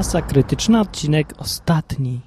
Masa 0.00 0.22
krytyczna, 0.22 0.80
odcinek 0.80 1.34
ostatni. 1.38 2.20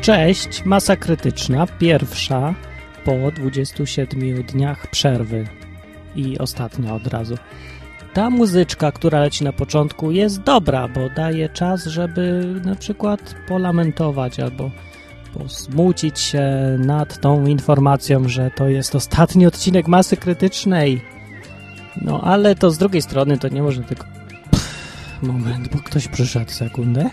Cześć, 0.00 0.64
masa 0.64 0.96
krytyczna, 0.96 1.66
pierwsza 1.66 2.54
po 3.04 3.12
27 3.36 4.42
dniach 4.42 4.86
przerwy 4.86 5.46
i 6.16 6.38
ostatnia 6.38 6.94
od 6.94 7.06
razu. 7.06 7.36
Ta 8.14 8.30
muzyczka, 8.30 8.92
która 8.92 9.20
leci 9.20 9.44
na 9.44 9.52
początku, 9.52 10.10
jest 10.10 10.42
dobra, 10.42 10.88
bo 10.88 11.08
daje 11.08 11.48
czas, 11.48 11.84
żeby 11.86 12.54
na 12.64 12.74
przykład 12.74 13.34
polamentować 13.48 14.40
albo 14.40 14.70
posmucić 15.34 16.18
się 16.18 16.48
nad 16.78 17.20
tą 17.20 17.46
informacją, 17.46 18.28
że 18.28 18.50
to 18.50 18.68
jest 18.68 18.94
ostatni 18.94 19.46
odcinek 19.46 19.88
masy 19.88 20.16
krytycznej. 20.16 21.00
No 22.02 22.20
ale 22.20 22.54
to 22.54 22.70
z 22.70 22.78
drugiej 22.78 23.02
strony 23.02 23.38
to 23.38 23.48
nie 23.48 23.62
można 23.62 23.84
tylko. 23.84 24.06
Pff, 24.50 25.22
moment, 25.22 25.68
bo 25.68 25.78
ktoś 25.78 26.08
przyszedł, 26.08 26.50
sekundę. 26.50 27.10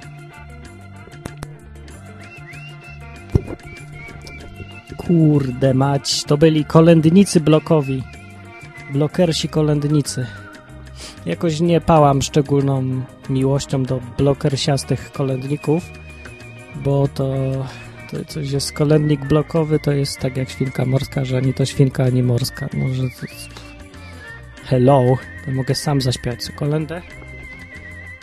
Kurde 4.98 5.74
mać, 5.74 6.24
to 6.24 6.38
byli 6.38 6.66
kolędnicy 6.66 7.42
blokowi. 7.42 8.04
Blokersi 8.94 9.50
kolędnicy. 9.50 10.28
Jakoś 11.26 11.60
nie 11.60 11.82
pałam 11.82 12.22
szczególną 12.22 13.02
miłością 13.30 13.84
do 13.84 14.00
blokersiastych 14.18 15.12
kolędników, 15.12 15.84
bo 16.84 17.08
to, 17.08 17.36
to 18.12 18.26
coś 18.28 18.52
jest 18.52 18.74
kolędnik 18.74 19.26
blokowy, 19.26 19.80
to 19.80 19.92
jest 19.92 20.20
tak 20.20 20.38
jak 20.38 20.50
świnka 20.50 20.86
morska, 20.86 21.26
że 21.26 21.38
ani 21.38 21.54
to 21.54 21.66
świnka, 21.66 22.04
ani 22.04 22.24
morska. 22.24 22.70
No, 22.74 22.94
że 22.94 23.04
to... 23.04 23.28
Hello, 24.64 25.18
to 25.46 25.52
mogę 25.52 25.76
sam 25.76 26.02
zaśpiewać 26.02 26.44
co 26.44 26.54
kolędę. 26.54 27.02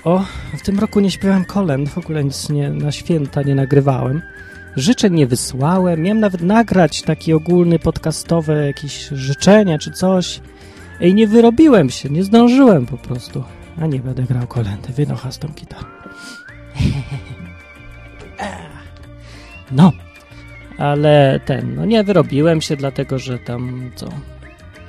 O, 0.04 0.24
w 0.58 0.62
tym 0.62 0.78
roku 0.78 1.00
nie 1.00 1.10
śpiewałem 1.10 1.44
kolęd, 1.44 1.88
w 1.88 1.98
ogóle 1.98 2.24
nic 2.24 2.48
nie, 2.48 2.70
na 2.70 2.92
święta 2.92 3.42
nie 3.42 3.54
nagrywałem. 3.54 4.22
Życzeń 4.76 5.14
nie 5.14 5.26
wysłałem, 5.26 6.02
miałem 6.02 6.20
nawet 6.20 6.40
nagrać 6.42 7.02
taki 7.02 7.32
ogólny 7.32 7.78
podcastowe 7.78 8.66
jakieś 8.66 9.08
życzenia 9.08 9.78
czy 9.78 9.90
coś. 9.90 10.40
Ej, 11.04 11.14
nie 11.14 11.26
wyrobiłem 11.26 11.90
się, 11.90 12.08
nie 12.08 12.24
zdążyłem 12.24 12.86
po 12.86 12.98
prostu. 12.98 13.44
A 13.80 13.86
nie 13.86 14.00
będę 14.00 14.22
grał 14.22 14.46
kolendy, 14.46 14.92
wynocha 14.92 15.32
z 15.32 15.38
tą 15.38 15.48
gitarą. 15.48 15.88
No, 19.72 19.92
ale 20.78 21.40
ten, 21.44 21.74
no 21.74 21.84
nie 21.84 22.04
wyrobiłem 22.04 22.60
się, 22.60 22.76
dlatego 22.76 23.18
że 23.18 23.38
tam 23.38 23.90
co? 23.94 24.08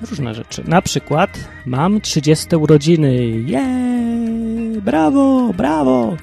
Różne 0.09 0.33
rzeczy. 0.35 0.63
Na 0.67 0.81
przykład 0.81 1.29
mam 1.65 2.01
30 2.01 2.55
urodziny. 2.55 3.15
Jeee, 3.27 4.81
brawo, 4.81 5.53
brawo. 5.53 6.17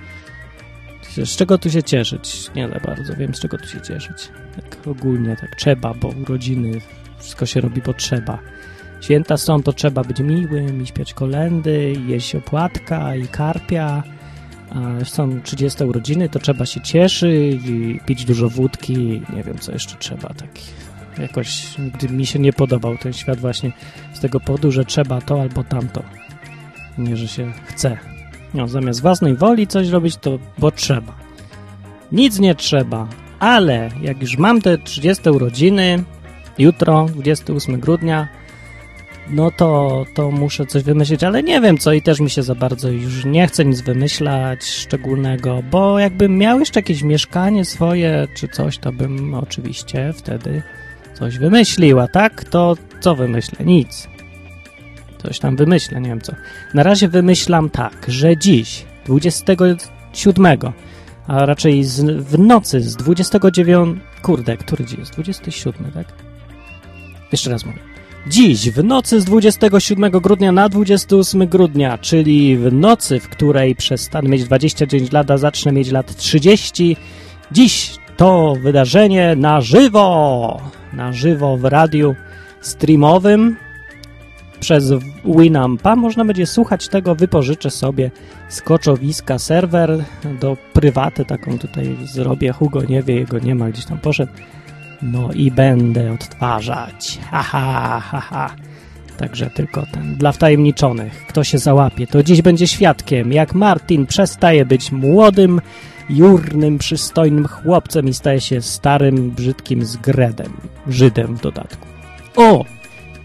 Z 1.25 1.37
czego 1.37 1.59
tu 1.59 1.71
się 1.71 1.83
cieszyć? 1.83 2.51
Nie 2.57 2.69
za 2.69 2.81
bardzo 2.81 3.17
wiem, 3.17 3.35
z 3.35 3.41
czego 3.41 3.59
tu 3.59 3.67
się 3.67 3.81
cieszyć. 3.81 4.31
Tak 4.57 4.89
ogólnie, 4.89 5.37
tak 5.37 5.57
trzeba, 5.57 5.95
bo 5.95 6.09
urodziny, 6.09 6.81
wszystko 7.19 7.47
się 7.47 7.61
robi, 7.61 7.83
bo 7.83 7.95
trzeba. 7.95 8.39
Święta 9.03 9.37
są, 9.37 9.63
to 9.63 9.73
trzeba 9.73 10.05
być 10.05 10.21
miłym 10.21 10.83
i 10.83 10.87
śpiewać 10.87 11.15
kolendy, 11.15 11.93
i 11.93 12.11
jeść 12.11 12.35
opłatka 12.35 13.15
i 13.15 13.29
karpia. 13.29 14.03
A 14.71 15.05
są 15.05 15.41
30 15.43 15.85
urodziny, 15.85 16.29
to 16.29 16.39
trzeba 16.39 16.67
się 16.67 16.81
cieszyć 16.81 17.65
i 17.65 18.01
pić 18.07 18.25
dużo 18.25 18.49
wódki. 18.49 19.23
Nie 19.37 19.43
wiem, 19.43 19.59
co 19.59 19.73
jeszcze 19.73 19.97
trzeba. 19.97 20.29
Tak 20.29 20.49
jakoś 21.19 21.79
nigdy 21.79 22.09
mi 22.09 22.27
się 22.27 22.39
nie 22.39 22.53
podobał 22.53 22.99
ten 22.99 23.13
świat 23.13 23.41
właśnie 23.41 23.73
z 24.13 24.21
tego 24.21 24.41
powodu, 24.41 24.73
że 24.73 24.85
trzeba 24.85 25.21
to 25.21 25.41
albo 25.41 25.65
tamto. 25.65 26.03
Nie, 26.99 27.17
że 27.17 27.29
się 27.29 27.53
chce. 27.65 27.99
No, 28.55 28.69
zamiast 28.69 29.03
własnej 29.03 29.37
woli 29.37 29.67
coś 29.67 29.89
robić, 29.89 30.17
to 30.17 30.39
bo 30.59 30.71
trzeba. 30.71 31.13
Nic 32.13 32.39
nie 32.39 32.55
trzeba, 32.55 33.09
ale 33.39 33.91
jak 34.03 34.23
już 34.23 34.39
mam 34.39 34.61
te 34.61 34.79
30 34.79 35.31
urodziny, 35.31 36.05
jutro, 36.59 37.07
28 37.15 37.81
grudnia, 37.81 38.29
no 39.31 39.51
to, 39.51 40.05
to 40.15 40.31
muszę 40.31 40.67
coś 40.67 40.83
wymyślić, 40.83 41.25
ale 41.25 41.43
nie 41.43 41.61
wiem 41.61 41.79
co 41.79 41.93
i 41.93 42.03
też 42.03 42.21
mi 42.21 42.31
się 42.31 42.43
za 42.43 42.55
bardzo 42.55 42.89
już 42.89 43.25
nie 43.25 43.47
chce 43.47 43.65
nic 43.65 43.81
wymyślać 43.81 44.65
szczególnego, 44.65 45.63
bo 45.71 45.99
jakbym 45.99 46.39
miał 46.39 46.61
jeszcze 46.61 46.81
jakieś 46.81 47.03
mieszkanie 47.03 47.65
swoje 47.65 48.29
czy 48.37 48.49
coś, 48.49 48.79
to 48.79 48.93
bym 48.93 49.35
oczywiście 49.35 50.13
wtedy 50.17 50.63
coś 51.15 51.39
wymyśliła, 51.39 52.09
tak? 52.09 52.45
To 52.45 52.77
co 53.01 53.15
wymyślę? 53.15 53.65
Nic. 53.65 54.09
Coś 55.19 55.39
tam 55.39 55.57
wymyślę, 55.57 56.01
nie 56.01 56.09
wiem 56.09 56.21
co. 56.21 56.33
Na 56.75 56.83
razie 56.83 57.09
wymyślam 57.09 57.71
tak, 57.71 58.07
że 58.09 58.37
dziś, 58.37 58.85
27, 59.07 60.47
a 61.27 61.47
raczej 61.47 61.85
z, 61.85 62.01
w 62.25 62.39
nocy 62.39 62.81
z 62.81 62.97
29... 62.97 64.01
Kurde, 64.23 64.57
który 64.57 64.85
dziś 64.85 64.99
jest? 64.99 65.13
27, 65.13 65.91
tak? 65.93 66.07
Jeszcze 67.33 67.51
raz 67.51 67.65
mówię. 67.65 67.92
Dziś, 68.27 68.71
w 68.71 68.85
nocy 68.85 69.21
z 69.21 69.25
27 69.25 70.11
grudnia 70.11 70.53
na 70.53 70.69
28 70.69 71.47
grudnia, 71.47 71.99
czyli 71.99 72.57
w 72.57 72.73
nocy, 72.73 73.21
w 73.21 73.29
której 73.29 73.77
przestanę 73.77 74.29
mieć 74.29 74.45
29 74.45 75.13
lat, 75.13 75.31
a 75.31 75.39
zacznę 75.39 75.73
mieć 75.73 75.91
lat 75.91 76.17
30, 76.17 76.97
dziś 77.53 77.97
to 78.17 78.57
wydarzenie 78.63 79.37
na 79.37 79.61
żywo, 79.61 80.61
na 80.93 81.13
żywo 81.13 81.57
w 81.57 81.65
radiu 81.65 82.15
streamowym 82.61 83.57
przez 84.61 84.93
Winampa. 85.25 85.97
Można 85.97 86.25
będzie 86.25 86.47
słuchać 86.47 86.89
tego, 86.89 87.15
wypożyczę 87.15 87.71
sobie 87.71 88.11
z 88.49 88.61
koczowiska 88.61 89.39
serwer 89.39 90.05
do 90.41 90.57
prywaty, 90.73 91.25
taką 91.25 91.59
tutaj 91.59 91.97
zrobię. 92.05 92.53
Hugo 92.53 92.83
nie 92.85 93.03
wie, 93.03 93.15
jego 93.15 93.39
nie 93.39 93.55
ma, 93.55 93.71
gdzieś 93.71 93.85
tam 93.85 93.99
poszedł. 93.99 94.33
No 95.03 95.33
i 95.33 95.51
będę 95.51 96.13
odtwarzać. 96.13 97.19
Haha, 97.31 98.01
haha. 98.01 98.21
Ha. 98.21 98.57
Także 99.17 99.51
tylko 99.51 99.87
ten. 99.93 100.17
Dla 100.17 100.33
wtajemniczonych. 100.33 101.27
Kto 101.29 101.45
się 101.45 101.59
załapie, 101.59 102.07
to 102.07 102.23
dziś 102.23 102.43
będzie 102.43 102.67
świadkiem, 102.67 103.33
jak 103.33 103.55
Martin 103.55 104.07
przestaje 104.07 104.67
być 104.67 104.93
młodym, 104.93 105.61
jurnym, 106.11 106.79
przystojnym 106.79 107.49
chłopcem 107.49 108.09
i 108.09 108.15
staje 108.15 108.41
się 108.41 108.63
starym, 108.63 109.31
brzydkim 109.31 109.85
zgredem. 109.85 110.53
Żydem 110.89 111.37
w 111.37 111.41
dodatku. 111.41 111.87
O! 112.37 112.65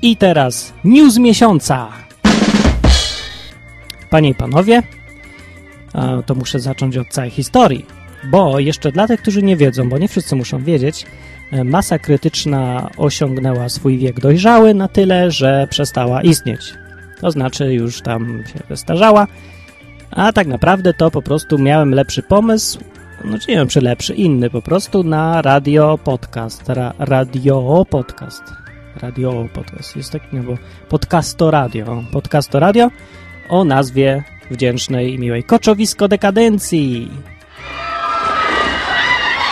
I 0.01 0.17
teraz 0.17 0.73
news 0.83 1.17
miesiąca. 1.17 1.87
Panie 4.09 4.29
i 4.29 4.35
panowie, 4.35 4.83
to 6.25 6.35
muszę 6.35 6.59
zacząć 6.59 6.97
od 6.97 7.07
całej 7.07 7.31
historii, 7.31 7.85
bo 8.31 8.59
jeszcze 8.59 8.91
dla 8.91 9.07
tych, 9.07 9.21
którzy 9.21 9.43
nie 9.43 9.57
wiedzą, 9.57 9.89
bo 9.89 9.97
nie 9.97 10.07
wszyscy 10.07 10.35
muszą 10.35 10.63
wiedzieć, 10.63 11.05
masa 11.51 11.99
krytyczna 11.99 12.89
osiągnęła 12.97 13.69
swój 13.69 13.97
wiek 13.97 14.19
dojrzały 14.19 14.73
na 14.73 14.87
tyle, 14.87 15.31
że 15.31 15.67
przestała 15.69 16.21
istnieć. 16.21 16.73
To 17.21 17.31
znaczy 17.31 17.73
już 17.73 18.01
tam 18.01 18.43
się 18.53 18.59
zestarzała, 18.69 19.27
a 20.11 20.33
tak 20.33 20.47
naprawdę 20.47 20.93
to 20.93 21.11
po 21.11 21.21
prostu 21.21 21.57
miałem 21.57 21.93
lepszy 21.93 22.23
pomysł, 22.23 22.79
no 23.25 23.37
nie 23.47 23.55
wiem 23.55 23.67
czy 23.67 23.81
lepszy, 23.81 24.13
inny 24.13 24.49
po 24.49 24.61
prostu 24.61 25.03
na 25.03 25.41
radio 25.41 25.97
podcast, 26.03 26.69
ra, 26.69 26.93
radio 26.99 27.85
podcast 27.89 28.43
radio 29.01 29.45
podcast. 29.53 29.95
Jest 29.95 30.11
tak, 30.11 30.21
no 30.31 30.43
bo 30.43 30.57
podcasto 30.89 31.51
radio. 31.51 32.03
Podcasto 32.11 32.59
radio 32.59 32.89
o 33.49 33.63
nazwie 33.63 34.23
wdzięcznej 34.51 35.13
i 35.13 35.19
miłej 35.19 35.43
Koczowisko 35.43 36.07
Dekadencji. 36.07 37.11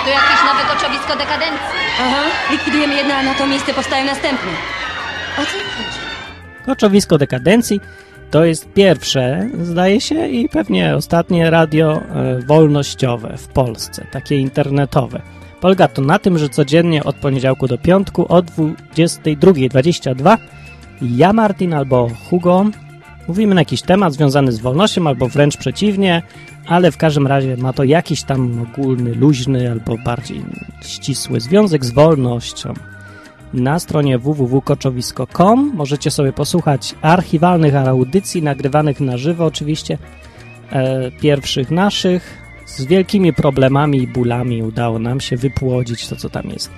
To 0.04 0.10
jakieś 0.10 0.44
nowe 0.46 0.74
koczowisko 0.74 1.16
dekadencji. 1.18 1.85
Aha, 2.00 2.24
likwidujemy 2.52 2.96
jedno, 2.96 3.14
a 3.14 3.24
na 3.24 3.34
to 3.34 3.48
miejsce 3.48 3.74
powstają 3.74 4.06
następne. 4.06 4.52
O 5.38 5.42
co 5.42 5.52
chodzi? 5.52 6.00
Koczowisko 6.66 7.18
Dekadencji 7.18 7.82
to 8.32 8.46
jest 8.46 8.74
pierwsze, 8.74 9.50
zdaje 9.62 10.02
się, 10.02 10.28
i 10.28 10.50
pewnie 10.50 10.96
ostatnie 10.96 11.50
radio 11.50 12.02
e, 12.02 12.02
wolnościowe 12.42 13.38
w 13.38 13.48
Polsce, 13.48 14.06
takie 14.12 14.38
internetowe. 14.38 15.22
Polega 15.62 15.88
to 15.88 16.02
na 16.02 16.20
tym, 16.20 16.38
że 16.38 16.50
codziennie 16.50 17.04
od 17.04 17.16
poniedziałku 17.16 17.68
do 17.68 17.78
piątku 17.78 18.26
o 18.30 18.42
22.22 18.42 20.38
ja, 21.02 21.34
Martin 21.34 21.74
albo 21.74 22.10
Hugo 22.30 22.66
mówimy 23.28 23.56
na 23.56 23.62
jakiś 23.62 23.82
temat 23.82 24.14
związany 24.14 24.52
z 24.52 24.60
wolnością 24.60 25.08
albo 25.08 25.28
wręcz 25.28 25.58
przeciwnie, 25.58 26.22
ale 26.68 26.92
w 26.92 26.98
każdym 26.98 27.28
razie 27.28 27.58
ma 27.58 27.74
to 27.74 27.84
jakiś 27.84 28.24
tam 28.24 28.62
ogólny, 28.62 29.16
luźny 29.16 29.72
albo 29.72 29.98
bardziej 30.06 30.46
ścisły 30.86 31.40
związek 31.40 31.86
z 31.86 31.92
wolnością. 31.92 32.74
Na 33.54 33.80
stronie 33.80 34.20
www.koczowisko.com 34.20 35.72
możecie 35.76 36.12
sobie 36.12 36.34
posłuchać 36.34 36.96
archiwalnych 37.02 37.76
audycji 37.76 38.44
nagrywanych 38.44 39.00
na 39.00 39.18
żywo 39.18 39.46
oczywiście 39.46 39.98
e, 40.72 41.12
pierwszych 41.12 41.72
naszych. 41.72 42.46
Z 42.66 42.86
wielkimi 42.86 43.34
problemami 43.34 44.02
i 44.02 44.08
bólami 44.08 44.64
udało 44.64 45.00
nam 45.00 45.22
się 45.22 45.38
wypłodzić 45.38 46.08
to, 46.08 46.16
co 46.16 46.30
tam 46.30 46.50
jest. 46.50 46.72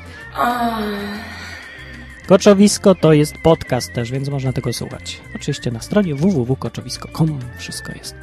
Koczowisko 2.28 2.96
to 2.96 3.14
jest 3.14 3.38
podcast 3.38 3.94
też, 3.94 4.12
więc 4.12 4.30
można 4.30 4.54
tego 4.54 4.74
słuchać. 4.74 5.22
Oczywiście 5.36 5.72
na 5.72 5.80
stronie 5.80 6.16
www.koczowisko.com 6.16 7.40
wszystko 7.58 7.94
jest. 7.94 8.16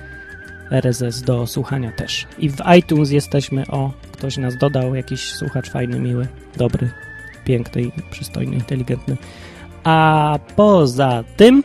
RSS 0.70 1.22
do 1.22 1.46
słuchania 1.46 1.92
też. 1.92 2.26
I 2.38 2.50
w 2.50 2.56
iTunes 2.78 3.10
jesteśmy, 3.10 3.66
o, 3.66 3.92
ktoś 4.12 4.36
nas 4.36 4.56
dodał, 4.56 4.94
jakiś 4.94 5.32
słuchacz 5.32 5.70
fajny, 5.70 6.00
miły, 6.00 6.26
dobry, 6.56 6.90
piękny, 7.44 7.90
przystojny, 8.10 8.54
inteligentny. 8.54 9.16
A 9.84 10.38
poza 10.56 11.24
tym 11.36 11.62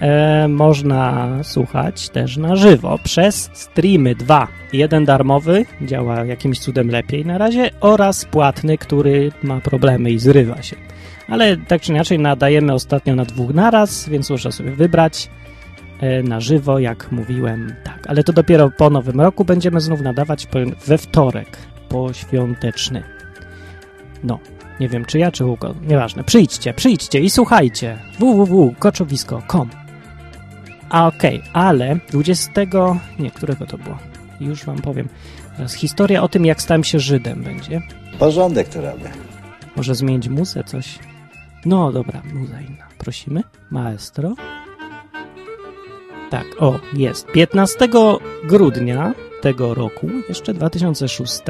e, 0.00 0.48
można 0.48 1.28
słuchać 1.42 2.08
też 2.08 2.36
na 2.36 2.56
żywo 2.56 2.98
przez 3.04 3.50
streamy 3.52 4.14
dwa. 4.14 4.48
Jeden 4.72 5.04
darmowy, 5.04 5.64
działa 5.82 6.24
jakimś 6.24 6.58
cudem 6.58 6.90
lepiej 6.90 7.26
na 7.26 7.38
razie, 7.38 7.70
oraz 7.80 8.24
płatny, 8.24 8.78
który 8.78 9.32
ma 9.42 9.60
problemy 9.60 10.10
i 10.10 10.18
zrywa 10.18 10.62
się. 10.62 10.76
Ale 11.28 11.56
tak 11.56 11.82
czy 11.82 11.92
inaczej 11.92 12.18
nadajemy 12.18 12.72
ostatnio 12.72 13.14
na 13.14 13.24
dwóch 13.24 13.54
naraz, 13.54 14.08
więc 14.08 14.30
można 14.30 14.50
sobie 14.50 14.70
wybrać 14.70 15.30
e, 16.00 16.22
na 16.22 16.40
żywo, 16.40 16.78
jak 16.78 17.12
mówiłem, 17.12 17.74
tak. 17.84 18.06
Ale 18.06 18.24
to 18.24 18.32
dopiero 18.32 18.70
po 18.70 18.90
nowym 18.90 19.20
roku 19.20 19.44
będziemy 19.44 19.80
znów 19.80 20.00
nadawać 20.00 20.48
we 20.86 20.98
wtorek, 20.98 21.58
poświąteczny. 21.88 23.02
No, 24.24 24.38
nie 24.80 24.88
wiem 24.88 25.04
czy 25.04 25.18
ja, 25.18 25.32
czy 25.32 25.44
Hugo, 25.44 25.74
nieważne. 25.88 26.24
Przyjdźcie, 26.24 26.74
przyjdźcie 26.74 27.20
i 27.20 27.30
słuchajcie. 27.30 27.98
www.koczowisko.com 28.18 29.85
A 30.90 31.06
okej, 31.06 31.38
okay, 31.38 31.50
ale 31.52 31.98
20... 32.12 32.52
Nie, 33.18 33.30
którego 33.30 33.66
to 33.66 33.78
było? 33.78 33.98
Już 34.40 34.64
wam 34.64 34.76
powiem. 34.76 35.08
Teraz 35.56 35.74
historia 35.74 36.22
o 36.22 36.28
tym, 36.28 36.46
jak 36.46 36.62
stałem 36.62 36.84
się 36.84 36.98
Żydem 36.98 37.42
będzie. 37.42 37.82
Porządek 38.18 38.68
to 38.68 38.80
robię. 38.80 39.10
Może 39.76 39.94
zmienić 39.94 40.28
muzę, 40.28 40.64
coś? 40.64 40.98
No 41.64 41.92
dobra, 41.92 42.22
muza 42.34 42.60
inna. 42.60 42.86
Prosimy. 42.98 43.42
Maestro. 43.70 44.34
Tak, 46.30 46.46
o, 46.58 46.80
jest. 46.92 47.26
15 47.26 47.88
grudnia 48.44 49.14
tego 49.42 49.74
roku, 49.74 50.08
jeszcze 50.28 50.54
2006, 50.54 51.40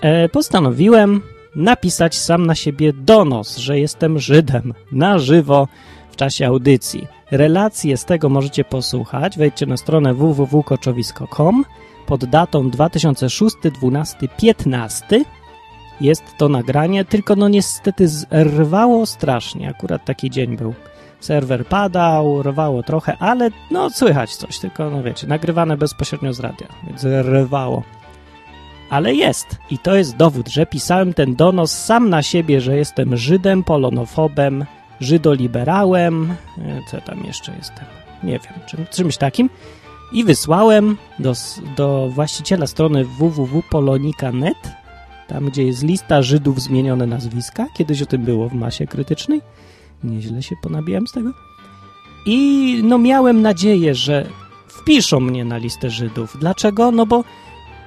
e, 0.00 0.28
postanowiłem 0.28 1.20
napisać 1.56 2.18
sam 2.18 2.46
na 2.46 2.54
siebie 2.54 2.92
donos, 2.92 3.56
że 3.56 3.78
jestem 3.78 4.18
Żydem 4.18 4.74
na 4.92 5.18
żywo 5.18 5.68
w 6.12 6.16
czasie 6.16 6.46
audycji. 6.46 7.06
Relacje 7.30 7.96
z 7.96 8.04
tego 8.04 8.28
możecie 8.28 8.64
posłuchać. 8.64 9.38
Wejdźcie 9.38 9.66
na 9.66 9.76
stronę 9.76 10.14
www.koczowisko.com 10.14 11.64
pod 12.06 12.24
datą 12.24 12.70
2006 12.70 13.56
12 13.80 14.28
15 14.36 15.24
jest 16.00 16.24
to 16.38 16.48
nagranie, 16.48 17.04
tylko 17.04 17.36
no 17.36 17.48
niestety 17.48 18.08
zerwało 18.08 19.06
strasznie. 19.06 19.68
Akurat 19.68 20.04
taki 20.04 20.30
dzień 20.30 20.56
był. 20.56 20.74
Serwer 21.20 21.66
padał, 21.66 22.42
rwało 22.42 22.82
trochę, 22.82 23.16
ale 23.18 23.50
no 23.70 23.90
słychać 23.90 24.36
coś, 24.36 24.58
tylko 24.58 24.90
no 24.90 25.02
wiecie, 25.02 25.26
nagrywane 25.26 25.76
bezpośrednio 25.76 26.32
z 26.32 26.40
radia, 26.40 26.66
więc 26.86 27.04
rwało. 27.04 27.82
Ale 28.90 29.14
jest 29.14 29.58
i 29.70 29.78
to 29.78 29.94
jest 29.94 30.16
dowód, 30.16 30.48
że 30.48 30.66
pisałem 30.66 31.14
ten 31.14 31.36
donos 31.36 31.72
sam 31.72 32.10
na 32.10 32.22
siebie, 32.22 32.60
że 32.60 32.76
jestem 32.76 33.16
Żydem, 33.16 33.64
polonofobem, 33.64 34.64
żydoliberałem, 35.02 36.34
e, 36.58 36.80
co 36.90 37.00
tam 37.00 37.24
jeszcze 37.24 37.52
jestem, 37.58 37.84
nie 38.22 38.38
wiem, 38.38 38.52
czym, 38.66 38.86
czymś 38.90 39.16
takim. 39.16 39.50
I 40.12 40.24
wysłałem 40.24 40.96
do, 41.18 41.32
do 41.76 42.08
właściciela 42.08 42.66
strony 42.66 43.04
www.polonika.net 43.04 44.82
tam, 45.32 45.46
gdzie 45.46 45.64
jest 45.64 45.82
lista 45.82 46.22
Żydów 46.22 46.60
zmienione 46.60 47.06
nazwiska. 47.06 47.66
Kiedyś 47.74 48.02
o 48.02 48.06
tym 48.06 48.22
było 48.22 48.48
w 48.48 48.54
masie 48.54 48.86
krytycznej. 48.86 49.40
Nieźle 50.04 50.42
się 50.42 50.56
ponabijałem 50.62 51.06
z 51.06 51.12
tego. 51.12 51.30
I 52.26 52.80
no 52.84 52.98
miałem 52.98 53.42
nadzieję, 53.42 53.94
że 53.94 54.26
wpiszą 54.68 55.20
mnie 55.20 55.44
na 55.44 55.56
listę 55.56 55.90
Żydów. 55.90 56.36
Dlaczego? 56.40 56.90
No 56.90 57.06
bo 57.06 57.24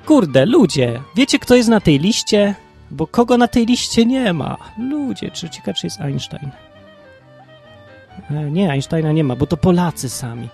kurde, 0.06 0.46
ludzie, 0.46 1.02
wiecie 1.16 1.40
kto 1.40 1.56
jest 1.56 1.70
na 1.70 1.80
tej 1.80 2.00
liście? 2.00 2.56
Bo 2.92 3.08
kogo 3.08 3.38
na 3.38 3.48
tej 3.48 3.66
liście 3.66 4.06
nie 4.06 4.34
ma? 4.34 4.58
Ludzie, 4.80 5.32
czy 5.32 5.50
ciekawe, 5.50 5.74
czy 5.74 5.88
jest 5.88 6.02
Einstein? 6.02 6.52
E, 8.31 8.51
nie, 8.51 8.72
Einsteina 8.72 9.12
nie 9.12 9.24
ma, 9.24 9.36
bo 9.36 9.48
to 9.48 9.57
Polacy 9.57 10.10
sami. 10.10 10.50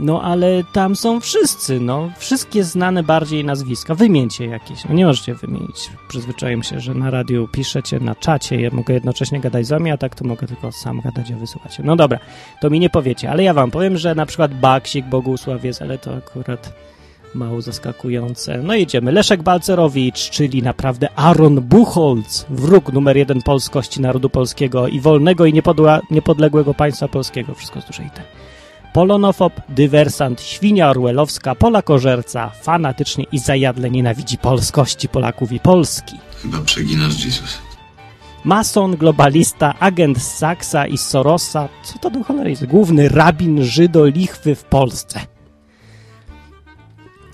No 0.00 0.22
ale 0.22 0.64
tam 0.72 0.96
są 0.96 1.20
wszyscy, 1.20 1.80
no. 1.80 2.10
Wszystkie 2.18 2.64
znane 2.64 3.02
bardziej 3.02 3.44
nazwiska. 3.44 3.94
Wymieńcie 3.94 4.46
jakieś. 4.46 4.84
No 4.84 4.94
nie 4.94 5.06
możecie 5.06 5.34
wymienić. 5.34 5.90
Przyzwyczaiłem 6.08 6.62
się, 6.62 6.80
że 6.80 6.94
na 6.94 7.10
radiu 7.10 7.48
piszecie 7.48 8.00
na 8.00 8.14
czacie. 8.14 8.60
Ja 8.60 8.70
mogę 8.72 8.94
jednocześnie 8.94 9.40
gadać 9.40 9.66
z 9.66 9.70
wami, 9.70 9.90
a 9.90 9.96
tak 9.96 10.14
to 10.14 10.24
mogę 10.24 10.46
tylko 10.46 10.72
sam 10.72 11.00
gadać, 11.00 11.30
a 11.30 11.36
wysłuchacie. 11.36 11.82
No 11.82 11.96
dobra, 11.96 12.18
to 12.60 12.70
mi 12.70 12.80
nie 12.80 12.90
powiecie, 12.90 13.30
ale 13.30 13.42
ja 13.42 13.54
wam 13.54 13.70
powiem, 13.70 13.98
że 13.98 14.14
na 14.14 14.26
przykład 14.26 14.54
Baksik 14.54 15.06
Bogusław 15.06 15.64
jest, 15.64 15.82
ale 15.82 15.98
to 15.98 16.16
akurat 16.16 16.72
mało 17.34 17.62
zaskakujące. 17.62 18.62
No 18.62 18.74
idziemy. 18.74 19.12
Leszek 19.12 19.42
Balcerowicz, 19.42 20.30
czyli 20.30 20.62
naprawdę 20.62 21.08
Aaron 21.16 21.60
Buchholz, 21.60 22.46
wróg 22.50 22.92
numer 22.92 23.16
jeden 23.16 23.42
polskości 23.42 24.00
narodu 24.00 24.30
polskiego 24.30 24.88
i 24.88 25.00
wolnego 25.00 25.46
i 25.46 25.62
niepodległego 26.10 26.74
państwa 26.74 27.08
polskiego. 27.08 27.54
Wszystko 27.54 27.80
z 27.80 27.84
dużej 27.84 28.04
litery 28.04 28.28
polonofob, 28.92 29.52
dywersant, 29.68 30.40
świnia 30.40 30.90
orwellowska, 30.90 31.54
polakożerca, 31.54 32.50
fanatycznie 32.62 33.24
i 33.32 33.38
zajadle 33.38 33.90
nienawidzi 33.90 34.38
polskości 34.38 35.08
Polaków 35.08 35.52
i 35.52 35.60
Polski. 35.60 36.16
Chyba 36.42 36.60
przeginasz, 36.60 37.24
Jesus. 37.24 37.58
Mason, 38.44 38.96
globalista, 38.96 39.74
agent 39.80 40.18
z 40.18 40.38
Saksa 40.38 40.86
i 40.86 40.98
Sorosa, 40.98 41.68
co 41.82 41.98
to 41.98 42.10
do 42.10 42.24
cholery 42.24 42.50
jest? 42.50 42.66
Główny 42.66 43.08
rabin 43.08 43.64
Żydo 43.64 44.06
lichwy 44.06 44.54
w 44.54 44.64
Polsce. 44.64 45.20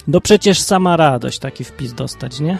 No 0.08 0.20
przecież 0.20 0.60
sama 0.60 0.96
radość 0.96 1.38
taki 1.38 1.64
wpis 1.64 1.94
dostać, 1.94 2.40
nie? 2.40 2.58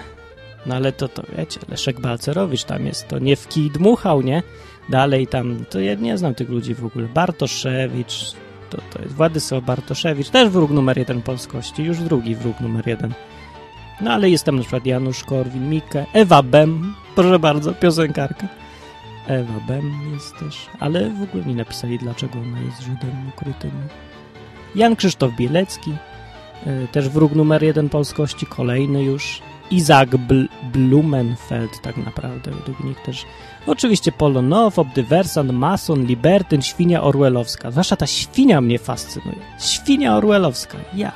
No 0.67 0.75
ale 0.75 0.93
to, 0.93 1.09
to 1.09 1.23
wiecie, 1.39 1.61
Leszek 1.69 2.01
Balcerowicz 2.01 2.65
tam 2.65 2.87
jest, 2.87 3.09
to 3.09 3.19
nie 3.19 3.37
w 3.37 3.49
kij 3.49 3.71
dmuchał, 3.71 4.23
nie? 4.23 4.43
Dalej 4.89 5.27
tam, 5.27 5.65
to 5.71 5.81
ja 5.81 5.95
nie 5.95 6.19
znam 6.19 6.35
tych 6.35 6.51
ludzi 6.51 6.75
w 6.75 6.85
ogóle. 6.85 7.09
Bartoszewicz, 7.09 8.33
to, 8.71 8.79
to 8.93 9.03
jest 9.03 9.15
Władysław 9.15 9.65
Bartoszewicz, 9.65 10.31
też 10.31 10.49
wróg 10.49 10.71
numer 10.71 10.99
jeden 10.99 11.23
polskości, 11.23 11.83
już 11.83 11.99
drugi 11.99 12.35
wróg 12.35 12.61
numer 12.61 12.87
jeden. 12.87 13.15
No 14.01 14.13
ale 14.13 14.31
jest 14.31 14.45
tam 14.45 14.57
na 14.57 14.61
przykład 14.61 14.87
Janusz 14.87 15.25
Korwin-Mikke, 15.25 16.05
Ewa 16.13 16.43
Bem, 16.43 16.95
proszę 17.15 17.39
bardzo, 17.39 17.73
piosenkarka. 17.73 18.49
Ewa 19.27 19.61
Bem 19.69 19.93
jest 20.15 20.39
też, 20.39 20.67
ale 20.81 21.11
w 21.11 21.23
ogóle 21.23 21.45
nie 21.45 21.55
napisali, 21.55 21.99
dlaczego 21.99 22.39
ona 22.39 22.61
jest 22.61 22.81
Żydem 22.81 23.29
ukrytym. 23.29 23.71
Jan 24.75 24.97
Krzysztof 24.97 25.37
Bielecki, 25.37 25.93
też 26.93 27.09
wróg 27.09 27.35
numer 27.35 27.63
jeden 27.63 27.89
polskości, 27.89 28.47
kolejny 28.47 29.05
już. 29.05 29.43
Isaac 29.71 30.11
Bl 30.11 30.45
Blumenfeld 30.73 31.81
tak 31.83 31.97
naprawdę, 31.97 32.51
według 32.51 32.85
nich 32.85 33.03
też. 33.03 33.27
Oczywiście 33.67 34.13
Polonofob, 34.13 34.89
dywersant, 34.95 35.53
mason, 35.53 36.07
libertyn, 36.07 36.63
świnia 36.63 37.03
orwellowska. 37.03 37.71
Zwłaszcza 37.71 37.97
ta 37.97 38.07
świnia 38.07 38.61
mnie 38.61 38.79
fascynuje. 38.79 39.39
Świnia 39.61 40.17
orwellowska, 40.17 40.79
ja. 40.95 41.13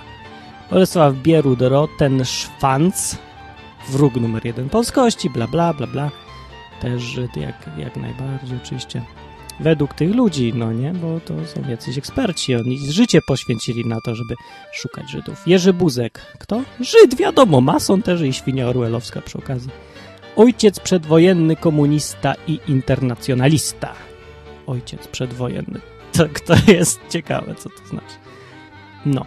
Bolesław 0.71 1.15
Bierud, 1.15 1.63
Roten, 1.63 2.25
Szwanc, 2.25 3.17
wróg 3.89 4.15
numer 4.15 4.47
jeden 4.47 4.69
polskości, 4.69 5.31
bla 5.31 5.47
bla 5.47 5.75
bla 5.75 5.87
bla. 5.87 6.11
Też 6.81 7.17
jak, 7.37 7.79
jak 7.79 7.97
najbardziej 7.97 8.59
oczywiście 8.65 9.03
według 9.61 9.95
tych 9.95 10.15
ludzi, 10.15 10.53
no 10.55 10.73
nie, 10.73 10.93
bo 10.93 11.21
to 11.21 11.35
są 11.47 11.71
jacyś 11.71 11.99
eksperci, 11.99 12.57
oni 12.57 12.79
życie 12.79 13.21
poświęcili 13.23 13.87
na 13.87 14.01
to, 14.01 14.15
żeby 14.15 14.35
szukać 14.73 15.11
Żydów. 15.11 15.43
Jerzy 15.47 15.73
Buzek, 15.73 16.21
kto? 16.39 16.63
Żyd, 16.81 17.17
wiadomo, 17.17 17.61
mason 17.61 18.03
też 18.03 18.21
i 18.21 18.33
świnia 18.33 18.69
orwellowska 18.69 19.21
przy 19.21 19.39
okazji. 19.39 19.71
Ojciec 20.37 20.81
przedwojenny 20.81 21.57
komunista 21.57 22.35
i 22.47 22.61
internacjonalista. 22.69 23.93
Ojciec 24.67 25.09
przedwojenny. 25.09 25.81
To, 26.13 26.25
to 26.47 26.73
jest 26.73 27.01
ciekawe, 27.09 27.55
co 27.55 27.69
to 27.69 27.87
znaczy. 27.91 28.15
No. 29.07 29.27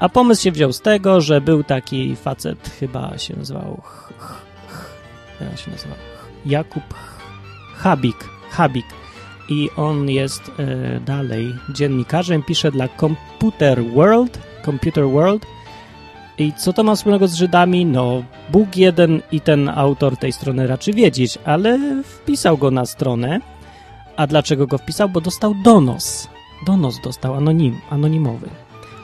A 0.00 0.08
pomysł 0.08 0.42
się 0.42 0.52
wziął 0.52 0.72
z 0.72 0.80
tego, 0.80 1.20
że 1.20 1.40
był 1.40 1.64
taki 1.64 2.16
facet, 2.16 2.70
chyba 2.80 3.18
się 3.18 3.36
nazywał 3.36 3.82
jak 5.50 5.58
się 5.58 5.70
nazywał? 5.70 5.98
Jakub 6.46 6.82
Habik. 7.74 8.16
Habik 8.50 8.86
i 9.52 9.70
on 9.76 10.10
jest 10.10 10.42
e, 10.58 11.00
dalej 11.00 11.54
dziennikarzem, 11.74 12.42
pisze 12.42 12.70
dla 12.70 12.88
Computer 12.88 13.84
World, 13.84 14.38
Computer 14.64 15.08
World 15.08 15.46
i 16.38 16.52
co 16.52 16.72
to 16.72 16.82
ma 16.82 16.94
wspólnego 16.94 17.28
z 17.28 17.34
Żydami? 17.34 17.86
No, 17.86 18.22
Bóg 18.50 18.76
jeden 18.76 19.22
i 19.32 19.40
ten 19.40 19.68
autor 19.68 20.16
tej 20.16 20.32
strony 20.32 20.66
raczy 20.66 20.92
wiedzieć, 20.92 21.38
ale 21.44 21.78
wpisał 22.04 22.58
go 22.58 22.70
na 22.70 22.86
stronę. 22.86 23.40
A 24.16 24.26
dlaczego 24.26 24.66
go 24.66 24.78
wpisał? 24.78 25.08
Bo 25.08 25.20
dostał 25.20 25.54
donos. 25.64 26.28
Donos 26.66 27.00
dostał 27.04 27.34
anonim, 27.34 27.80
anonimowy. 27.90 28.48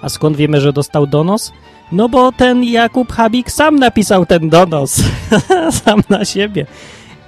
A 0.02 0.08
skąd 0.08 0.36
wiemy, 0.36 0.60
że 0.60 0.72
dostał 0.72 1.06
donos? 1.06 1.52
No 1.92 2.08
bo 2.08 2.32
ten 2.32 2.64
Jakub 2.64 3.12
Habik 3.12 3.50
sam 3.50 3.76
napisał 3.76 4.26
ten 4.26 4.48
donos. 4.48 5.02
sam 5.84 6.02
na 6.08 6.24
siebie. 6.24 6.66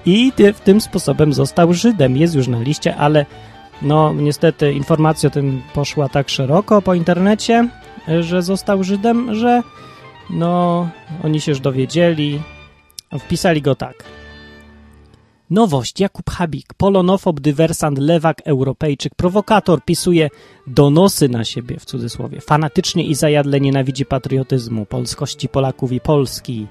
I 0.07 0.33
ty, 0.33 0.55
tym 0.55 0.81
sposobem 0.81 1.33
został 1.33 1.73
Żydem. 1.73 2.17
Jest 2.17 2.35
już 2.35 2.49
na 2.49 2.61
liście, 2.61 2.97
ale 2.97 3.27
no 3.83 4.13
niestety 4.13 4.73
informacja 4.73 5.27
o 5.27 5.31
tym 5.31 5.63
poszła 5.75 6.09
tak 6.09 6.29
szeroko 6.29 6.83
po 6.83 6.95
internecie, 6.95 7.69
że 8.21 8.43
został 8.43 8.85
Żydem, 8.85 9.35
że 9.35 9.63
no 10.31 10.89
oni 11.25 11.41
się 11.41 11.53
już 11.53 11.61
dowiedzieli. 11.61 12.41
Wpisali 13.19 13.63
go 13.63 13.75
tak. 13.75 14.05
Nowość. 15.51 16.01
Jakub 16.01 16.31
Habik, 16.31 16.75
polonofob, 16.75 17.41
dywersant, 17.41 17.99
lewak, 17.99 18.43
europejczyk, 18.45 19.15
prowokator, 19.15 19.85
pisuje 19.85 20.29
donosy 20.67 21.29
na 21.29 21.45
siebie, 21.45 21.79
w 21.79 21.85
cudzysłowie. 21.85 22.41
Fanatycznie 22.41 23.05
i 23.05 23.15
zajadle 23.15 23.61
nienawidzi 23.61 24.07
patriotyzmu, 24.07 24.87
polskości 24.87 25.49
Polaków 25.49 25.93
i 25.93 26.01
Polski. 26.01 26.67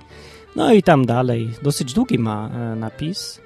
No 0.56 0.74
i 0.74 0.84
tam 0.84 1.06
dalej. 1.06 1.50
Dosyć 1.64 1.94
długi 1.94 2.20
ma 2.20 2.50
e, 2.50 2.76
napis. 2.76 3.42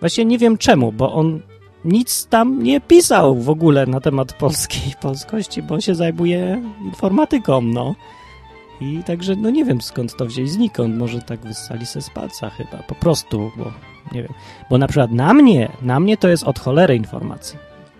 Właśnie 0.00 0.24
nie 0.24 0.38
wiem 0.38 0.58
czemu, 0.58 0.92
bo 0.92 1.12
on 1.12 1.40
nic 1.84 2.26
tam 2.26 2.62
nie 2.62 2.80
pisał 2.80 3.34
w 3.34 3.50
ogóle 3.50 3.86
na 3.86 4.00
temat 4.00 4.32
polskiej 4.32 4.94
polskości, 5.02 5.62
bo 5.62 5.80
się 5.80 5.94
zajmuje 5.94 6.62
informatyką, 6.84 7.60
no. 7.60 7.94
I 8.80 9.02
także, 9.06 9.36
no 9.36 9.50
nie 9.50 9.64
wiem 9.64 9.80
skąd 9.80 10.16
to 10.16 10.26
wzięli 10.26 10.48
znikąd, 10.48 10.96
może 10.96 11.22
tak 11.22 11.40
wyssali 11.40 11.86
se 11.86 12.02
z 12.02 12.10
palca 12.10 12.50
chyba, 12.50 12.82
po 12.82 12.94
prostu, 12.94 13.52
bo 13.56 13.72
nie 14.12 14.22
wiem. 14.22 14.32
Bo 14.70 14.78
na 14.78 14.88
przykład 14.88 15.12
na 15.12 15.34
mnie, 15.34 15.72
na 15.82 16.00
mnie 16.00 16.16
to 16.16 16.28
jest 16.28 16.44
od 16.44 16.58
cholery 16.58 16.96
informacji 16.96 17.58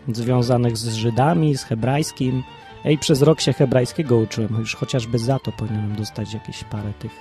związanych 0.08 0.76
z 0.76 0.94
Żydami, 0.94 1.56
z 1.56 1.64
hebrajskim. 1.64 2.42
Ej, 2.84 2.98
przez 2.98 3.22
rok 3.22 3.40
się 3.40 3.52
hebrajskiego 3.52 4.16
uczyłem, 4.16 4.56
już 4.58 4.74
chociażby 4.74 5.18
za 5.18 5.38
to 5.38 5.52
powinienem 5.52 5.96
dostać 5.96 6.34
jakieś 6.34 6.64
parę 6.64 6.92
tych. 6.98 7.12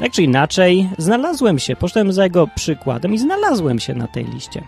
Tak 0.00 0.12
czy 0.12 0.22
inaczej, 0.22 0.88
znalazłem 0.98 1.58
się, 1.58 1.76
poszedłem 1.76 2.12
za 2.12 2.24
jego 2.24 2.46
przykładem 2.46 3.14
i 3.14 3.18
znalazłem 3.18 3.78
się 3.78 3.94
na 3.94 4.08
tej 4.08 4.24
liście. 4.24 4.62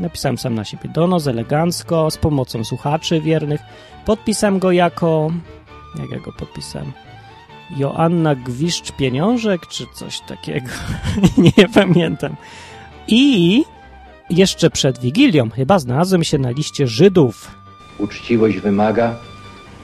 Napisałem 0.00 0.38
sam 0.38 0.54
na 0.54 0.64
siebie 0.64 0.90
donos, 0.94 1.26
elegancko, 1.26 2.10
z 2.10 2.16
pomocą 2.16 2.64
słuchaczy 2.64 3.20
wiernych. 3.20 3.60
Podpisałem 4.04 4.58
go 4.58 4.72
jako... 4.72 5.30
Jak 6.00 6.10
ja 6.10 6.18
go 6.18 6.32
podpisałem? 6.32 6.92
Joanna 7.76 8.34
Gwiszcz 8.34 8.92
Pieniążek, 8.92 9.66
czy 9.66 9.86
coś 9.94 10.20
takiego. 10.20 10.70
Nie 11.56 11.68
pamiętam. 11.74 12.36
I 13.08 13.64
jeszcze 14.30 14.70
przed 14.70 14.98
Wigilią 14.98 15.50
chyba 15.50 15.78
znalazłem 15.78 16.24
się 16.24 16.38
na 16.38 16.50
liście 16.50 16.86
Żydów. 16.86 17.50
Uczciwość 17.98 18.58
wymaga, 18.58 19.16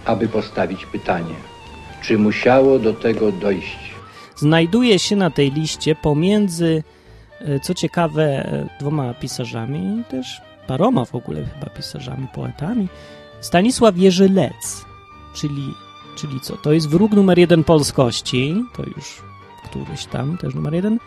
aby 0.04 0.28
postawić 0.28 0.86
pytanie, 0.86 1.34
czy 2.02 2.18
musiało 2.18 2.78
do 2.78 2.92
tego 2.92 3.32
dojść? 3.32 3.93
Znajduje 4.44 4.98
się 4.98 5.16
na 5.16 5.30
tej 5.30 5.52
liście 5.52 5.94
pomiędzy, 5.94 6.82
e, 7.40 7.60
co 7.60 7.74
ciekawe, 7.74 8.22
e, 8.22 8.68
dwoma 8.80 9.14
pisarzami, 9.14 10.02
też 10.10 10.40
paroma 10.66 11.04
w 11.04 11.14
ogóle 11.14 11.44
chyba 11.44 11.66
pisarzami, 11.66 12.26
poetami, 12.34 12.88
Stanisław 13.40 13.98
Jerzy 13.98 14.28
Lec, 14.28 14.84
czyli, 15.34 15.66
czyli 16.16 16.40
co? 16.40 16.56
To 16.56 16.72
jest 16.72 16.88
wróg 16.88 17.12
numer 17.12 17.38
jeden 17.38 17.64
polskości, 17.64 18.54
to 18.76 18.82
już 18.82 19.22
któryś 19.64 20.04
tam, 20.04 20.38
też 20.38 20.54
numer 20.54 20.74
jeden, 20.74 20.98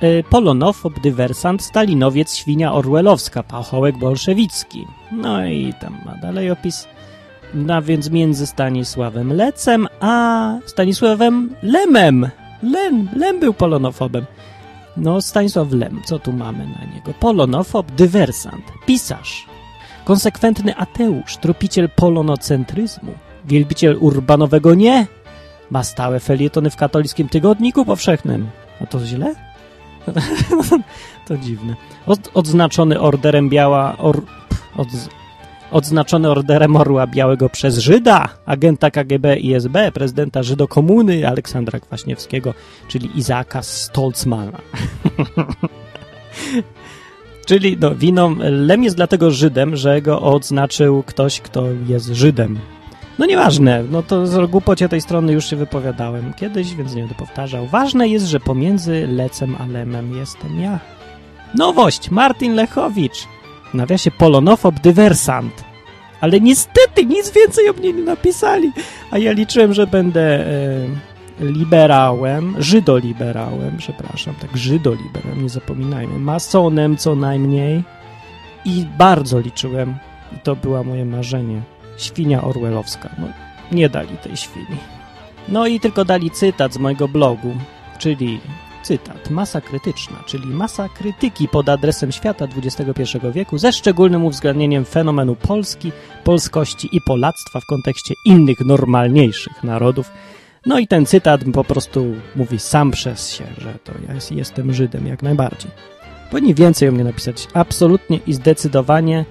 E, 0.00 0.22
polonofob, 0.22 1.00
dywersant, 1.00 1.62
stalinowiec, 1.62 2.36
świnia 2.36 2.72
orwellowska, 2.72 3.42
pachołek 3.42 3.98
bolszewicki. 3.98 4.86
No 5.12 5.46
i 5.46 5.74
tam 5.80 5.96
ma 6.06 6.14
dalej 6.14 6.50
opis. 6.50 6.88
No 7.54 7.82
więc 7.82 8.10
między 8.10 8.46
Stanisławem 8.46 9.32
Lecem 9.32 9.88
a 10.00 10.54
Stanisławem 10.66 11.54
Lemem. 11.62 12.30
Lem, 12.62 13.08
Lem 13.16 13.40
był 13.40 13.54
polonofobem. 13.54 14.26
No, 14.96 15.22
Stanisław 15.22 15.72
Lem, 15.72 16.00
co 16.04 16.18
tu 16.18 16.32
mamy 16.32 16.58
na 16.58 16.94
niego? 16.94 17.14
Polonofob, 17.20 17.92
dywersant, 17.92 18.64
pisarz, 18.86 19.46
konsekwentny 20.04 20.76
ateusz, 20.76 21.36
tropiciel 21.36 21.88
polonocentryzmu, 21.88 23.12
wielbiciel 23.44 23.96
urbanowego 24.00 24.74
nie, 24.74 25.06
ma 25.70 25.84
stałe 25.84 26.20
felietony 26.20 26.70
w 26.70 26.76
katolickim 26.76 27.28
tygodniku 27.28 27.84
powszechnym. 27.84 28.50
A 28.80 28.86
to 28.86 29.06
źle? 29.06 29.34
to 31.28 31.36
dziwne. 31.36 31.74
Od, 32.06 32.30
odznaczony 32.34 33.00
orderem 33.00 33.48
biała... 33.48 33.96
Or, 33.98 34.22
od, 34.76 34.88
odznaczony 35.70 36.30
orderem 36.30 36.76
Orła 36.76 37.06
Białego 37.06 37.48
przez 37.48 37.78
Żyda, 37.78 38.28
agenta 38.46 38.90
KGB 38.90 39.36
i 39.36 39.54
SB, 39.54 39.92
prezydenta 39.92 40.42
Żydokomuny 40.42 41.28
Aleksandra 41.28 41.80
Kwaśniewskiego, 41.80 42.54
czyli 42.88 43.18
Izaaka 43.18 43.62
Stolzmana. 43.62 44.58
czyli 47.48 47.76
no, 47.80 47.94
winą 47.94 48.36
Lem 48.38 48.84
jest 48.84 48.96
dlatego 48.96 49.30
Żydem, 49.30 49.76
że 49.76 50.02
go 50.02 50.22
odznaczył 50.22 51.02
ktoś, 51.02 51.40
kto 51.40 51.64
jest 51.86 52.06
Żydem. 52.06 52.58
No 53.18 53.26
nieważne, 53.26 53.84
no 53.90 54.02
to 54.02 54.26
z 54.26 54.50
głupocie 54.50 54.88
tej 54.88 55.00
strony 55.00 55.32
już 55.32 55.46
się 55.46 55.56
wypowiadałem 55.56 56.34
kiedyś, 56.34 56.74
więc 56.74 56.94
nie 56.94 57.02
będę 57.02 57.14
powtarzał. 57.14 57.66
Ważne 57.66 58.08
jest, 58.08 58.26
że 58.26 58.40
pomiędzy 58.40 59.06
Lecem 59.06 59.56
a 59.58 59.66
Lemem 59.66 60.16
jestem 60.16 60.60
ja. 60.60 60.78
Nowość! 61.54 62.10
Martin 62.10 62.54
Lechowicz! 62.54 63.37
Nawiasie 63.74 64.10
polonofob 64.10 64.80
dywersant. 64.80 65.64
Ale 66.20 66.40
niestety 66.40 67.06
nic 67.06 67.30
więcej 67.30 67.70
o 67.70 67.72
mnie 67.72 67.92
nie 67.92 68.02
napisali. 68.02 68.72
A 69.10 69.18
ja 69.18 69.32
liczyłem, 69.32 69.74
że 69.74 69.86
będę 69.86 70.46
e, 70.46 70.86
liberałem, 71.40 72.54
żydoliberałem, 72.58 73.76
przepraszam, 73.76 74.34
tak, 74.34 74.56
żydoliberałem, 74.56 75.42
nie 75.42 75.48
zapominajmy, 75.48 76.18
masonem 76.18 76.96
co 76.96 77.14
najmniej. 77.14 77.82
I 78.64 78.86
bardzo 78.98 79.40
liczyłem, 79.40 79.94
i 80.36 80.38
to 80.38 80.56
było 80.56 80.84
moje 80.84 81.04
marzenie, 81.04 81.62
świnia 81.96 82.44
orwellowska. 82.44 83.08
No, 83.18 83.26
nie 83.72 83.88
dali 83.88 84.16
tej 84.16 84.36
świni. 84.36 84.76
No 85.48 85.66
i 85.66 85.80
tylko 85.80 86.04
dali 86.04 86.30
cytat 86.30 86.74
z 86.74 86.78
mojego 86.78 87.08
blogu, 87.08 87.56
czyli 87.98 88.40
cytat, 88.82 89.30
masa 89.30 89.60
krytyczna, 89.60 90.16
czyli 90.26 90.46
masa 90.46 90.88
krytyki 90.88 91.48
pod 91.48 91.68
adresem 91.68 92.12
świata 92.12 92.46
XXI 92.56 93.18
wieku 93.32 93.58
ze 93.58 93.72
szczególnym 93.72 94.24
uwzględnieniem 94.24 94.84
fenomenu 94.84 95.36
Polski, 95.36 95.92
polskości 96.24 96.88
i 96.92 97.00
polactwa 97.00 97.60
w 97.60 97.66
kontekście 97.66 98.14
innych, 98.24 98.60
normalniejszych 98.60 99.64
narodów. 99.64 100.10
No 100.66 100.78
i 100.78 100.86
ten 100.86 101.06
cytat 101.06 101.40
po 101.52 101.64
prostu 101.64 102.14
mówi 102.36 102.58
sam 102.58 102.90
przez 102.90 103.30
się, 103.30 103.44
że 103.58 103.74
to 103.84 103.92
ja 104.08 104.36
jestem 104.36 104.72
Żydem 104.72 105.06
jak 105.06 105.22
najbardziej. 105.22 105.70
Powinni 106.30 106.54
więcej 106.54 106.88
o 106.88 106.92
mnie 106.92 107.04
napisać. 107.04 107.48
Absolutnie 107.54 108.20
i 108.26 108.32
zdecydowanie 108.32 109.24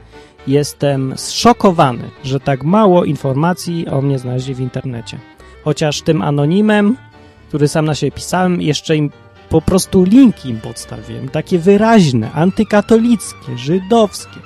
Jestem 0.48 1.14
zszokowany, 1.18 2.10
że 2.24 2.40
tak 2.40 2.64
mało 2.64 3.06
informacji 3.06 3.88
o 3.88 4.02
mnie 4.02 4.20
znaleźli 4.20 4.56
w 4.56 4.60
internecie. 4.60 5.20
Chociaż 5.64 6.02
tym 6.02 6.22
anonimem, 6.22 6.98
który 7.48 7.68
sam 7.68 7.86
na 7.86 7.96
siebie 7.96 8.12
pisałem, 8.12 8.62
jeszcze 8.62 8.96
im 8.96 9.12
po 9.50 9.62
prostu 9.62 10.04
linki 10.04 10.50
im 10.50 10.60
podstawiłem. 10.62 11.30
Takie 11.30 11.60
wyraźne, 11.60 12.32
antykatolickie, 12.32 13.58
żydowskie. 13.58 14.40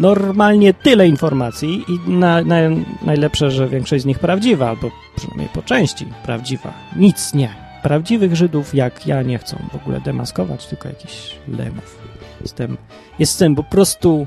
Normalnie 0.00 0.74
tyle 0.74 1.08
informacji 1.08 1.84
i 1.88 2.10
na, 2.10 2.42
na, 2.42 2.56
najlepsze, 3.02 3.50
że 3.50 3.68
większość 3.68 4.02
z 4.02 4.06
nich 4.06 4.18
prawdziwa, 4.18 4.68
albo 4.68 4.90
przynajmniej 5.16 5.48
po 5.48 5.62
części 5.62 6.06
prawdziwa. 6.24 6.72
Nic 6.96 7.34
nie. 7.34 7.54
Prawdziwych 7.82 8.36
Żydów 8.36 8.74
jak 8.74 9.06
ja 9.06 9.22
nie 9.22 9.38
chcą 9.38 9.56
w 9.72 9.76
ogóle 9.76 10.00
demaskować, 10.00 10.66
tylko 10.66 10.88
jakichś 10.88 11.36
lemów. 11.48 11.98
Jestem, 12.40 12.76
jestem 13.18 13.54
po 13.54 13.64
prostu 13.64 14.26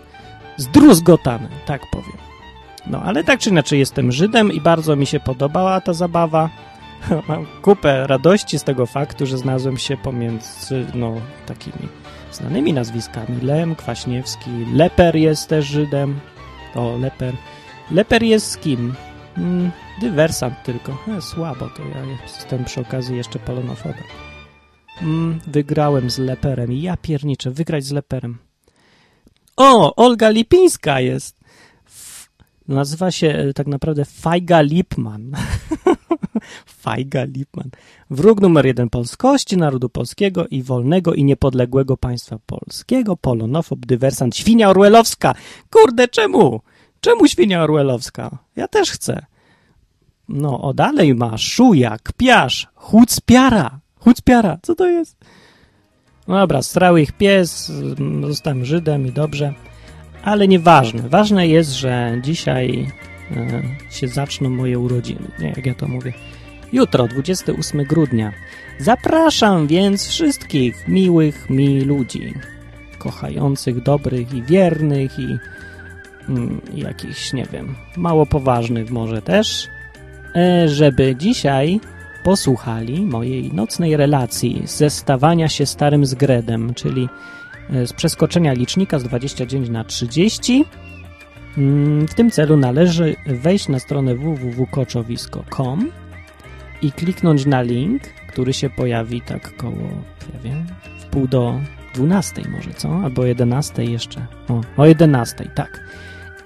zdruzgotany, 0.58 1.50
tak 1.66 1.82
powiem. 1.92 2.18
No, 2.88 3.02
ale 3.02 3.24
tak 3.24 3.40
czy 3.40 3.50
inaczej 3.50 3.80
jestem 3.80 4.12
Żydem 4.12 4.52
i 4.54 4.62
bardzo 4.62 4.96
mi 4.96 5.06
się 5.06 5.20
podobała 5.20 5.82
ta 5.82 5.94
zabawa. 5.94 6.50
Mam 7.28 7.46
kupę 7.62 8.08
radości 8.08 8.60
z 8.60 8.64
tego 8.64 8.86
faktu, 8.86 9.26
że 9.26 9.38
znalazłem 9.38 9.78
się 9.78 9.98
pomiędzy, 9.98 10.86
no, 10.96 11.16
takimi 11.46 11.88
znanymi 12.32 12.74
nazwiskami. 12.74 13.42
Lem, 13.42 13.76
Kwaśniewski, 13.76 14.50
Leper 14.74 15.16
jest 15.16 15.50
też 15.50 15.66
Żydem. 15.66 16.20
O, 16.76 16.98
Leper. 16.98 17.34
Leper 17.92 18.24
jest 18.24 18.52
z 18.52 18.58
kim? 18.58 18.94
Hmm, 19.36 19.72
dywersant 20.02 20.64
tylko. 20.64 20.98
E, 21.18 21.22
słabo, 21.22 21.70
to 21.70 21.82
ja 21.82 22.06
jestem 22.24 22.66
przy 22.66 22.82
okazji 22.82 23.18
jeszcze 23.18 23.40
polonofobem. 23.40 24.04
Hmm, 24.96 25.40
wygrałem 25.48 26.10
z 26.10 26.18
Leperem. 26.18 26.72
Ja 26.72 26.98
pierniczę, 26.98 27.52
wygrać 27.52 27.84
z 27.84 27.92
Leperem. 27.92 28.38
O, 29.58 29.96
Olga 29.96 30.30
Lipińska 30.30 31.00
jest. 31.00 31.40
Nazywa 32.68 33.12
się 33.12 33.28
e, 33.28 33.54
tak 33.54 33.68
naprawdę 33.68 34.06
Fajga 34.06 34.62
Lipman. 34.62 35.32
Fajga 36.82 37.24
Lipman. 37.24 37.70
Wróg 38.10 38.42
numer 38.42 38.66
jeden 38.66 38.90
polskości, 38.90 39.58
narodu 39.58 39.90
polskiego 39.90 40.48
i 40.48 40.64
wolnego 40.64 41.14
i 41.14 41.24
niepodległego 41.24 41.98
państwa 41.98 42.40
polskiego, 42.46 43.18
polonofob, 43.18 43.80
dywersant, 43.86 44.38
świnia 44.38 44.70
orwellowska. 44.70 45.36
Kurde, 45.72 46.08
czemu? 46.08 46.62
Czemu 47.02 47.28
świnia 47.28 47.64
orwellowska? 47.64 48.38
Ja 48.56 48.68
też 48.68 48.92
chcę. 48.92 49.26
No, 50.30 50.62
o 50.62 50.74
dalej 50.74 51.16
ma 51.16 51.38
szujak, 51.38 52.14
piarz, 52.18 52.68
chucpiara. 52.76 53.80
Chucpiara, 54.00 54.58
co 54.62 54.76
to 54.76 54.88
jest? 54.88 55.18
No 56.28 56.36
dobra, 56.36 56.62
strały 56.62 57.02
ich 57.02 57.12
pies, 57.12 57.72
zostałem 58.28 58.66
Żydem 58.66 59.08
i 59.08 59.12
dobrze. 59.12 59.54
Ale 60.24 60.48
nieważne. 60.48 61.10
Ważne 61.10 61.48
jest, 61.48 61.72
że 61.72 62.22
dzisiaj 62.24 62.92
się 63.90 64.08
zaczną 64.08 64.50
moje 64.50 64.80
urodziny. 64.80 65.28
Nie, 65.40 65.48
jak 65.48 65.66
ja 65.66 65.76
to 65.76 65.88
mówię. 65.88 66.14
Jutro, 66.74 67.08
28 67.08 67.84
grudnia. 67.84 68.34
Zapraszam 68.80 69.68
więc 69.68 70.08
wszystkich 70.08 70.88
miłych 70.88 71.50
mi 71.50 71.82
ludzi. 71.82 72.34
Kochających, 72.98 73.84
dobrych 73.84 74.34
i 74.34 74.44
wiernych 74.44 75.20
i 75.20 75.38
mm, 76.30 76.62
jakichś, 76.76 77.34
nie 77.34 77.46
wiem, 77.46 77.76
mało 77.98 78.26
poważnych 78.26 78.92
może 78.92 79.22
też, 79.22 79.68
e, 80.36 80.70
żeby 80.70 81.16
dzisiaj 81.16 81.80
posłuchali 82.24 83.02
mojej 83.06 83.54
nocnej 83.54 83.98
relacji 83.98 84.62
ze 84.66 84.90
stawania 84.90 85.50
się 85.50 85.66
starym 85.66 86.06
zgredem, 86.06 86.74
czyli 86.74 87.10
e, 87.70 87.88
z 87.88 87.94
przeskoczenia 87.94 88.54
licznika 88.54 89.00
z 89.00 89.04
29 89.04 89.70
na 89.70 89.84
30. 89.84 90.66
Mm, 91.58 92.08
W 92.08 92.14
tym 92.14 92.32
celu 92.32 92.58
należy 92.58 93.16
wejść 93.26 93.68
na 93.68 93.80
stronę 93.80 94.16
www.koczowisko.com 94.16 95.92
i 96.82 96.92
kliknąć 96.92 97.46
na 97.46 97.62
link, 97.62 98.04
który 98.28 98.54
się 98.54 98.70
pojawi 98.70 99.22
tak 99.22 99.58
koło, 99.58 99.88
ja 100.34 100.40
wiem, 100.44 100.66
w 101.00 101.06
pół 101.06 101.28
do 101.28 101.60
12 101.96 102.42
może, 102.50 102.74
co? 102.74 102.90
Albo 103.04 103.26
11 103.26 103.84
jeszcze. 103.86 104.26
O, 104.50 104.62
o 104.78 104.86
11, 104.86 105.50
tak. 105.56 105.80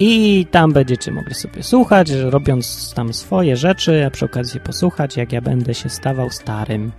I 0.00 0.46
tam 0.50 0.72
będziecie 0.72 1.12
mogli 1.12 1.34
sobie 1.34 1.62
słuchać, 1.62 2.10
robiąc 2.10 2.94
tam 2.94 3.12
swoje 3.12 3.56
rzeczy, 3.56 4.06
a 4.06 4.10
przy 4.10 4.24
okazji 4.24 4.60
posłuchać, 4.60 5.16
jak 5.16 5.32
ja 5.32 5.40
będę 5.40 5.74
się 5.74 5.88
stawał 5.88 6.30
starym. 6.30 6.92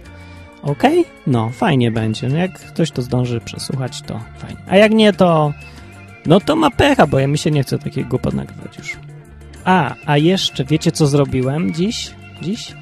Ok? 0.63 0.83
No, 1.27 1.49
fajnie 1.49 1.91
będzie. 1.91 2.29
No, 2.29 2.37
jak 2.37 2.59
ktoś 2.59 2.91
to 2.91 3.01
zdąży 3.01 3.41
przesłuchać, 3.41 4.01
to 4.01 4.19
fajnie. 4.37 4.61
A 4.67 4.77
jak 4.77 4.91
nie, 4.91 5.13
to 5.13 5.53
no 6.25 6.39
to 6.39 6.55
ma 6.55 6.71
pecha, 6.71 7.07
bo 7.07 7.19
ja 7.19 7.27
mi 7.27 7.37
się 7.37 7.51
nie 7.51 7.63
chce 7.63 7.79
takiego 7.79 8.09
głupot 8.09 8.33
nagrywać 8.33 8.77
już. 8.77 8.97
A, 9.65 9.95
a 10.05 10.17
jeszcze 10.17 10.65
wiecie 10.65 10.91
co 10.91 11.07
zrobiłem 11.07 11.73
dziś? 11.73 12.11
Dziś? 12.41 12.73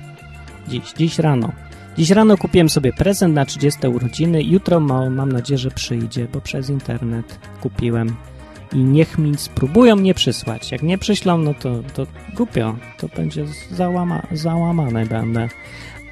Dziś, 0.67 0.93
dziś 0.97 1.19
rano. 1.19 1.51
Dziś 1.97 2.09
rano 2.09 2.37
kupiłem 2.37 2.69
sobie 2.69 2.93
prezent 2.93 3.35
na 3.35 3.45
30 3.45 3.87
urodziny. 3.87 4.43
Jutro 4.43 4.79
ma, 4.79 5.09
mam 5.09 5.31
nadzieję, 5.31 5.57
że 5.57 5.71
przyjdzie, 5.71 6.27
bo 6.33 6.41
przez 6.41 6.69
internet 6.69 7.39
kupiłem. 7.61 8.15
I 8.73 8.77
niech 8.77 9.17
mi 9.17 9.37
spróbują 9.37 9.95
mnie 9.95 10.13
przysłać. 10.13 10.71
Jak 10.71 10.83
nie 10.83 10.97
przyślą, 10.97 11.37
no 11.37 11.53
to, 11.53 11.83
to 11.93 12.07
głupio. 12.35 12.75
To 12.97 13.07
będzie 13.07 13.45
załama, 13.71 14.21
załamane 14.31 15.05
będę. 15.05 15.49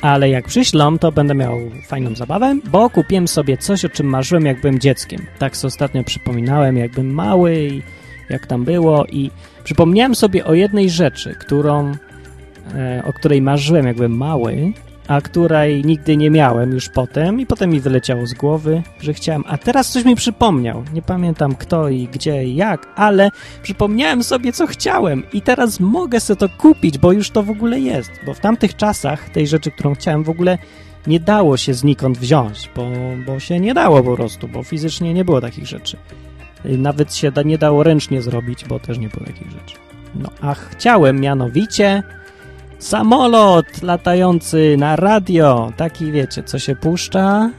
Ale 0.01 0.29
jak 0.29 0.47
przyślą, 0.47 0.97
to 0.97 1.11
będę 1.11 1.35
miał 1.35 1.59
fajną 1.87 2.15
zabawę, 2.15 2.55
bo 2.71 2.89
kupiłem 2.89 3.27
sobie 3.27 3.57
coś, 3.57 3.85
o 3.85 3.89
czym 3.89 4.07
marzyłem, 4.07 4.45
jak 4.45 4.61
byłem 4.61 4.79
dzieckiem. 4.79 5.25
Tak 5.39 5.57
sobie 5.57 5.67
ostatnio 5.67 6.03
przypominałem, 6.03 6.77
jak 6.77 6.91
byłem 6.91 7.13
mały 7.13 7.59
i 7.59 7.81
jak 8.29 8.47
tam 8.47 8.63
było 8.63 9.05
i 9.05 9.31
przypomniałem 9.63 10.15
sobie 10.15 10.45
o 10.45 10.53
jednej 10.53 10.89
rzeczy, 10.89 11.35
którą, 11.35 11.91
e, 12.75 13.03
o 13.05 13.13
której 13.13 13.41
marzyłem, 13.41 13.87
jak 13.87 13.95
byłem 13.95 14.17
mały, 14.17 14.73
a 15.11 15.21
której 15.21 15.85
nigdy 15.85 16.17
nie 16.17 16.29
miałem 16.29 16.71
już 16.71 16.89
potem 16.89 17.39
i 17.39 17.45
potem 17.45 17.69
mi 17.69 17.79
wyleciało 17.79 18.27
z 18.27 18.33
głowy, 18.33 18.83
że 19.01 19.13
chciałem, 19.13 19.43
a 19.47 19.57
teraz 19.57 19.89
coś 19.89 20.05
mi 20.05 20.15
przypomniał. 20.15 20.83
Nie 20.93 21.01
pamiętam 21.01 21.55
kto 21.55 21.89
i 21.89 22.07
gdzie 22.07 22.43
i 22.43 22.55
jak, 22.55 22.87
ale 22.95 23.31
przypomniałem 23.63 24.23
sobie, 24.23 24.53
co 24.53 24.67
chciałem 24.67 25.23
i 25.33 25.41
teraz 25.41 25.79
mogę 25.79 26.19
sobie 26.19 26.39
to 26.39 26.49
kupić, 26.49 26.97
bo 26.97 27.11
już 27.11 27.29
to 27.29 27.43
w 27.43 27.49
ogóle 27.49 27.79
jest. 27.79 28.11
Bo 28.25 28.33
w 28.33 28.39
tamtych 28.39 28.75
czasach 28.75 29.29
tej 29.29 29.47
rzeczy, 29.47 29.71
którą 29.71 29.95
chciałem, 29.95 30.23
w 30.23 30.29
ogóle 30.29 30.57
nie 31.07 31.19
dało 31.19 31.57
się 31.57 31.73
znikąd 31.73 32.17
wziąć, 32.17 32.69
bo, 32.75 32.87
bo 33.25 33.39
się 33.39 33.59
nie 33.59 33.73
dało 33.73 34.03
po 34.03 34.15
prostu, 34.15 34.47
bo 34.47 34.63
fizycznie 34.63 35.13
nie 35.13 35.25
było 35.25 35.41
takich 35.41 35.67
rzeczy. 35.67 35.97
Nawet 36.65 37.15
się 37.15 37.31
da, 37.31 37.41
nie 37.41 37.57
dało 37.57 37.83
ręcznie 37.83 38.21
zrobić, 38.21 38.65
bo 38.65 38.79
też 38.79 38.97
nie 38.97 39.09
było 39.09 39.25
takich 39.25 39.51
rzeczy. 39.51 39.75
No, 40.15 40.29
a 40.41 40.53
chciałem 40.53 41.19
mianowicie 41.19 42.03
samolot 42.81 43.81
latający 43.81 44.75
na 44.77 44.95
radio. 44.95 45.73
Taki 45.77 46.11
wiecie, 46.11 46.43
co 46.43 46.59
się 46.59 46.75
puszcza, 46.75 47.49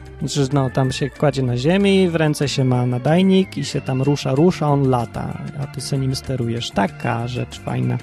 no, 0.53 0.69
tam 0.69 0.91
się 0.91 1.09
kładzie 1.09 1.43
na 1.43 1.57
ziemi, 1.57 2.09
w 2.09 2.15
ręce 2.15 2.49
się 2.49 2.63
ma 2.63 2.85
nadajnik 2.85 3.57
i 3.57 3.65
się 3.65 3.81
tam 3.81 4.01
rusza, 4.01 4.35
rusza, 4.35 4.67
on 4.67 4.89
lata, 4.89 5.37
a 5.59 5.67
ty 5.67 5.81
se 5.81 5.97
nim 5.97 6.15
sterujesz. 6.15 6.71
Taka 6.71 7.27
rzecz 7.27 7.59
fajna. 7.59 7.97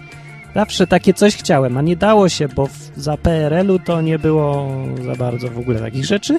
Zawsze 0.55 0.87
takie 0.87 1.15
coś 1.15 1.37
chciałem, 1.37 1.77
a 1.77 1.83
nie 1.83 1.97
dało 1.97 2.29
się, 2.29 2.49
bo 2.49 2.67
w, 2.67 2.91
za 2.97 3.17
PRL-u 3.17 3.79
to 3.79 4.01
nie 4.01 4.19
było 4.19 4.69
za 5.05 5.15
bardzo 5.15 5.49
w 5.49 5.59
ogóle 5.59 5.81
takich 5.81 6.05
rzeczy. 6.05 6.39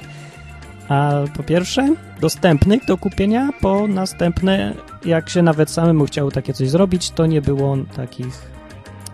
A 0.89 1.11
po 1.37 1.43
pierwsze, 1.43 1.95
dostępnych 2.21 2.85
do 2.85 2.97
kupienia, 2.97 3.49
po 3.61 3.87
następne, 3.87 4.73
jak 5.05 5.29
się 5.29 5.41
nawet 5.41 5.69
samemu 5.69 6.05
chciało 6.05 6.31
takie 6.31 6.53
coś 6.53 6.69
zrobić, 6.69 7.11
to 7.11 7.25
nie 7.25 7.41
było 7.41 7.77
takich. 7.95 8.51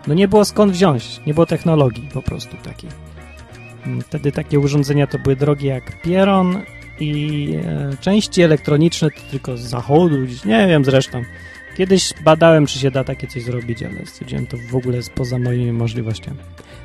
No 0.08 0.14
nie 0.14 0.28
było 0.28 0.44
skąd 0.44 0.72
wziąć, 0.72 1.20
nie 1.26 1.34
było 1.34 1.46
technologii 1.46 2.08
po 2.14 2.22
prostu 2.22 2.56
takiej. 2.56 2.90
Mm, 3.86 4.02
Wtedy 4.02 4.32
takie 4.32 4.60
urządzenia 4.60 5.06
to 5.06 5.18
były 5.18 5.36
drogie 5.36 5.68
jak 5.68 6.02
pieron 6.02 6.60
i 7.00 7.54
e, 7.64 7.90
części 8.00 8.42
elektroniczne 8.42 9.08
tylko 9.30 9.56
z 9.56 9.60
zachodu, 9.60 10.16
nie 10.44 10.66
wiem 10.68 10.84
zresztą. 10.84 11.22
Kiedyś 11.76 12.14
badałem, 12.24 12.66
czy 12.66 12.78
się 12.78 12.90
da 12.90 13.04
takie 13.04 13.26
coś 13.26 13.42
zrobić, 13.42 13.82
ale 13.82 14.06
stwierdziłem, 14.06 14.46
to 14.46 14.56
w 14.70 14.76
ogóle 14.76 14.98
poza 15.14 15.38
moimi 15.38 15.72
możliwościami. 15.72 16.38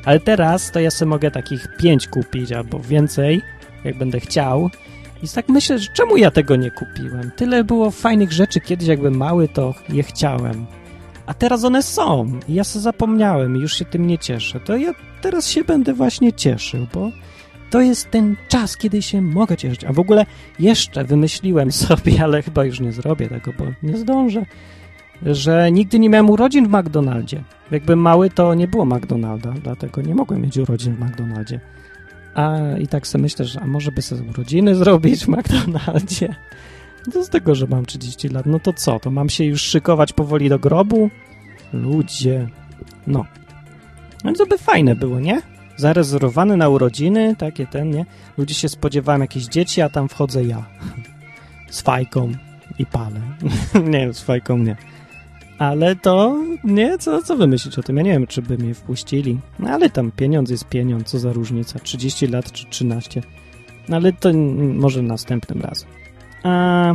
Ale 0.05 0.19
teraz 0.19 0.71
to 0.71 0.79
ja 0.79 0.91
sobie 0.91 1.09
mogę 1.09 1.31
takich 1.31 1.67
pięć 1.79 2.07
kupić 2.07 2.51
albo 2.51 2.79
więcej, 2.79 3.41
jak 3.83 3.97
będę 3.97 4.19
chciał. 4.19 4.69
I 5.23 5.27
tak 5.27 5.49
myślę, 5.49 5.79
że 5.79 5.87
czemu 5.93 6.17
ja 6.17 6.31
tego 6.31 6.55
nie 6.55 6.71
kupiłem? 6.71 7.31
Tyle 7.35 7.63
było 7.63 7.91
fajnych 7.91 8.31
rzeczy 8.31 8.59
kiedyś, 8.59 8.87
jakbym 8.87 9.17
mały, 9.17 9.47
to 9.47 9.73
je 9.89 10.03
chciałem. 10.03 10.65
A 11.25 11.33
teraz 11.33 11.63
one 11.63 11.83
są. 11.83 12.39
Ja 12.49 12.63
sobie 12.63 12.83
zapomniałem 12.83 13.57
i 13.57 13.59
już 13.59 13.73
się 13.73 13.85
tym 13.85 14.07
nie 14.07 14.17
cieszę. 14.17 14.59
To 14.59 14.77
ja 14.77 14.93
teraz 15.21 15.47
się 15.47 15.63
będę 15.63 15.93
właśnie 15.93 16.33
cieszył, 16.33 16.87
bo 16.93 17.11
to 17.69 17.81
jest 17.81 18.11
ten 18.11 18.35
czas, 18.47 18.77
kiedy 18.77 19.01
się 19.01 19.21
mogę 19.21 19.57
cieszyć. 19.57 19.83
A 19.83 19.93
w 19.93 19.99
ogóle 19.99 20.25
jeszcze 20.59 21.03
wymyśliłem 21.03 21.71
sobie, 21.87 22.23
ale 22.23 22.41
chyba 22.41 22.65
już 22.65 22.79
nie 22.79 22.91
zrobię 22.91 23.29
tego, 23.29 23.53
bo 23.59 23.65
nie 23.83 23.97
zdążę, 23.97 24.45
że 25.25 25.71
nigdy 25.71 25.99
nie 25.99 26.09
miałem 26.09 26.29
urodzin 26.29 26.67
w 26.67 26.69
McDonaldzie. 26.69 27.43
Jakbym 27.71 27.99
mały, 27.99 28.29
to 28.29 28.53
nie 28.53 28.67
było 28.67 28.85
McDonalda, 28.85 29.53
dlatego 29.63 30.01
nie 30.01 30.15
mogłem 30.15 30.41
mieć 30.41 30.57
urodzin 30.57 30.95
w 30.95 30.99
McDonaldzie. 30.99 31.59
A 32.35 32.57
i 32.81 32.87
tak 32.87 33.07
sobie 33.07 33.21
myślę, 33.21 33.45
że 33.45 33.61
a 33.61 33.67
może 33.67 33.91
by 33.91 34.01
sobie 34.01 34.29
urodziny 34.29 34.75
zrobić 34.83 35.25
w 35.25 35.27
McDonaldzie? 35.27 36.35
No 37.15 37.23
z 37.23 37.29
tego, 37.29 37.55
że 37.55 37.67
mam 37.67 37.85
30 37.85 38.29
lat, 38.29 38.45
no 38.45 38.59
to 38.59 38.73
co? 38.73 38.99
To 38.99 39.11
mam 39.11 39.29
się 39.29 39.43
już 39.43 39.61
szykować 39.61 40.13
powoli 40.13 40.49
do 40.49 40.59
grobu? 40.59 41.09
Ludzie. 41.73 42.47
No. 43.07 43.25
No 44.23 44.33
to 44.33 44.45
by 44.45 44.57
fajne 44.57 44.95
było, 44.95 45.19
nie? 45.19 45.41
Zarezerwowane 45.77 46.57
na 46.57 46.69
urodziny, 46.69 47.35
takie 47.37 47.67
ten, 47.67 47.89
nie? 47.89 48.05
Ludzie 48.37 48.55
się 48.55 48.69
spodziewają 48.69 49.19
jakieś 49.19 49.45
dzieci, 49.45 49.81
a 49.81 49.89
tam 49.89 50.09
wchodzę 50.09 50.43
ja. 50.43 50.65
Z 51.69 51.81
fajką 51.81 52.31
i 52.79 52.85
palę. 52.85 53.21
nie, 53.91 54.13
z 54.13 54.21
fajką 54.21 54.57
nie. 54.57 54.77
Ale 55.57 55.95
to, 55.95 56.37
nie, 56.63 56.97
co, 56.97 57.21
co 57.21 57.35
wy 57.35 57.47
myślicie 57.47 57.81
o 57.81 57.83
tym? 57.83 57.97
Ja 57.97 58.03
nie 58.03 58.11
wiem, 58.11 58.27
czy 58.27 58.41
by 58.41 58.57
mnie 58.57 58.73
wpuścili. 58.73 59.39
No 59.59 59.69
ale 59.69 59.89
tam 59.89 60.11
pieniądz 60.11 60.49
jest 60.49 60.65
pieniądz, 60.65 61.07
co 61.07 61.19
za 61.19 61.33
różnica. 61.33 61.79
30 61.79 62.27
lat 62.27 62.51
czy 62.51 62.65
13. 62.65 63.21
No 63.89 63.95
ale 63.95 64.13
to 64.13 64.33
może 64.57 65.01
następnym 65.01 65.61
razem. 65.61 65.89
A 66.43 66.93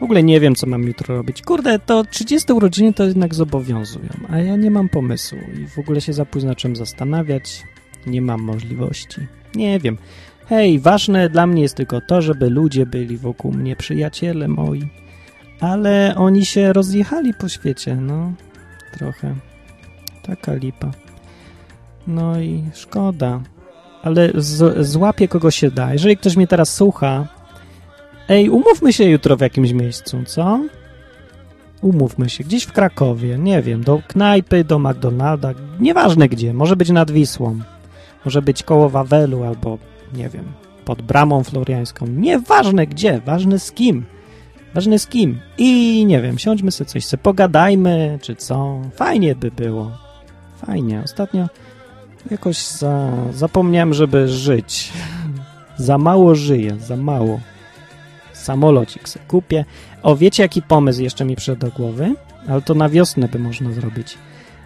w 0.00 0.02
ogóle 0.02 0.22
nie 0.22 0.40
wiem, 0.40 0.54
co 0.54 0.66
mam 0.66 0.82
jutro 0.82 1.16
robić. 1.16 1.42
Kurde, 1.42 1.78
to 1.78 2.04
30 2.04 2.52
urodziny 2.52 2.92
to 2.92 3.04
jednak 3.04 3.34
zobowiązują, 3.34 4.10
a 4.28 4.38
ja 4.38 4.56
nie 4.56 4.70
mam 4.70 4.88
pomysłu 4.88 5.38
i 5.62 5.66
w 5.66 5.78
ogóle 5.78 6.00
się 6.00 6.12
za 6.12 6.24
późno 6.24 6.54
czym 6.54 6.76
zastanawiać. 6.76 7.62
Nie 8.06 8.22
mam 8.22 8.42
możliwości. 8.42 9.26
Nie 9.54 9.78
wiem. 9.78 9.98
Hej, 10.46 10.78
ważne 10.78 11.28
dla 11.28 11.46
mnie 11.46 11.62
jest 11.62 11.74
tylko 11.74 12.00
to, 12.00 12.22
żeby 12.22 12.50
ludzie 12.50 12.86
byli 12.86 13.16
wokół 13.16 13.52
mnie, 13.52 13.76
przyjaciele 13.76 14.48
moi. 14.48 14.88
Ale 15.60 16.14
oni 16.16 16.46
się 16.46 16.72
rozjechali 16.72 17.34
po 17.34 17.48
świecie, 17.48 17.96
no. 17.96 18.32
Trochę. 18.92 19.34
Taka 20.22 20.54
lipa. 20.54 20.90
No 22.06 22.40
i 22.40 22.64
szkoda. 22.74 23.40
Ale 24.02 24.30
z, 24.34 24.86
złapię 24.86 25.28
kogo 25.28 25.50
się 25.50 25.70
da. 25.70 25.92
Jeżeli 25.92 26.16
ktoś 26.16 26.36
mnie 26.36 26.46
teraz 26.46 26.74
słucha, 26.74 27.28
Ej, 28.30 28.50
umówmy 28.50 28.92
się 28.92 29.04
jutro 29.04 29.36
w 29.36 29.40
jakimś 29.40 29.72
miejscu, 29.72 30.18
co? 30.26 30.60
Umówmy 31.82 32.28
się, 32.28 32.44
gdzieś 32.44 32.64
w 32.64 32.72
Krakowie, 32.72 33.38
nie 33.38 33.62
wiem, 33.62 33.84
do 33.84 34.02
knajpy, 34.08 34.64
do 34.64 34.78
McDonalda, 34.78 35.54
nieważne 35.80 36.28
gdzie, 36.28 36.54
może 36.54 36.76
być 36.76 36.90
nad 36.90 37.10
Wisłą, 37.10 37.60
może 38.24 38.42
być 38.42 38.62
koło 38.62 38.88
Wawelu 38.88 39.44
albo, 39.44 39.78
nie 40.14 40.28
wiem, 40.28 40.44
pod 40.84 41.02
bramą 41.02 41.44
floriańską, 41.44 42.06
nieważne 42.06 42.86
gdzie, 42.86 43.20
ważne 43.26 43.58
z 43.58 43.72
kim, 43.72 44.04
ważne 44.74 44.98
z 44.98 45.06
kim 45.06 45.40
i 45.58 46.04
nie 46.06 46.20
wiem, 46.20 46.38
siądźmy 46.38 46.70
sobie 46.70 46.90
coś, 46.90 47.04
sobie 47.04 47.22
pogadajmy, 47.22 48.18
czy 48.22 48.36
co, 48.36 48.80
fajnie 48.94 49.34
by 49.34 49.50
było, 49.50 49.90
fajnie, 50.66 51.02
ostatnio 51.04 51.48
Jakoś 52.30 52.66
za, 52.66 53.12
zapomniałem, 53.32 53.94
żeby 53.94 54.28
żyć. 54.28 54.92
Za 55.76 55.98
mało 55.98 56.34
żyję, 56.34 56.76
za 56.76 56.96
mało. 56.96 57.40
Samolocik 58.40 59.08
sobie 59.08 59.24
kupię. 59.28 59.64
O, 60.02 60.16
wiecie 60.16 60.42
jaki 60.42 60.62
pomysł 60.62 61.02
jeszcze 61.02 61.24
mi 61.24 61.36
przyszedł 61.36 61.60
do 61.60 61.70
głowy? 61.70 62.14
Ale 62.48 62.62
to 62.62 62.74
na 62.74 62.88
wiosnę 62.88 63.28
by 63.28 63.38
można 63.38 63.72
zrobić. 63.72 64.18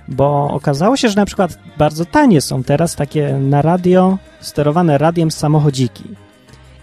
Bo 0.09 0.51
okazało 0.51 0.97
się, 0.97 1.09
że 1.09 1.17
na 1.17 1.27
przykład 1.27 1.59
bardzo 1.79 2.05
tanie 2.05 2.41
są 2.41 2.63
teraz 2.63 2.97
takie 2.97 3.39
na 3.39 3.63
radio, 3.63 4.19
sterowane 4.41 4.99
radiem 4.99 5.31
samochodziki. 5.31 6.05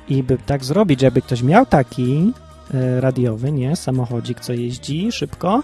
I 0.10 0.24
by 0.24 0.38
tak 0.46 0.66
zrobić, 0.66 1.02
żeby 1.02 1.22
ktoś 1.22 1.44
miał 1.44 1.66
taki 1.66 2.34
e, 2.74 3.02
radiowy, 3.02 3.52
nie, 3.52 3.76
samochodzik, 3.76 4.40
co 4.40 4.54
jeździ 4.54 5.12
szybko, 5.12 5.64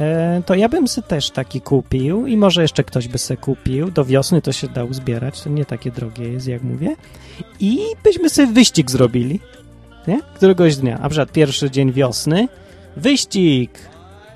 e, 0.00 0.42
to 0.46 0.54
ja 0.54 0.68
bym 0.68 0.88
sobie 0.88 1.06
też 1.08 1.30
taki 1.30 1.60
kupił 1.60 2.26
i 2.26 2.36
może 2.36 2.62
jeszcze 2.62 2.84
ktoś 2.84 3.08
by 3.08 3.18
se 3.18 3.36
kupił. 3.36 3.90
Do 3.90 4.04
wiosny 4.04 4.42
to 4.42 4.52
się 4.52 4.68
da 4.68 4.84
uzbierać, 4.84 5.42
to 5.42 5.50
nie 5.50 5.64
takie 5.64 5.90
drogie 5.90 6.28
jest, 6.28 6.48
jak 6.48 6.62
mówię. 6.62 6.96
I 7.60 7.78
byśmy 8.04 8.30
sobie 8.30 8.52
wyścig 8.52 8.90
zrobili, 8.90 9.40
nie? 10.06 10.20
Któregoś 10.34 10.76
dnia, 10.76 10.98
a 11.02 11.08
przykład 11.08 11.32
pierwszy 11.32 11.70
dzień 11.70 11.92
wiosny, 11.92 12.48
wyścig! 12.96 13.78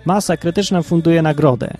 Masa 0.04 0.36
krytyczna 0.36 0.82
funduje 0.82 1.22
nagrodę. 1.22 1.70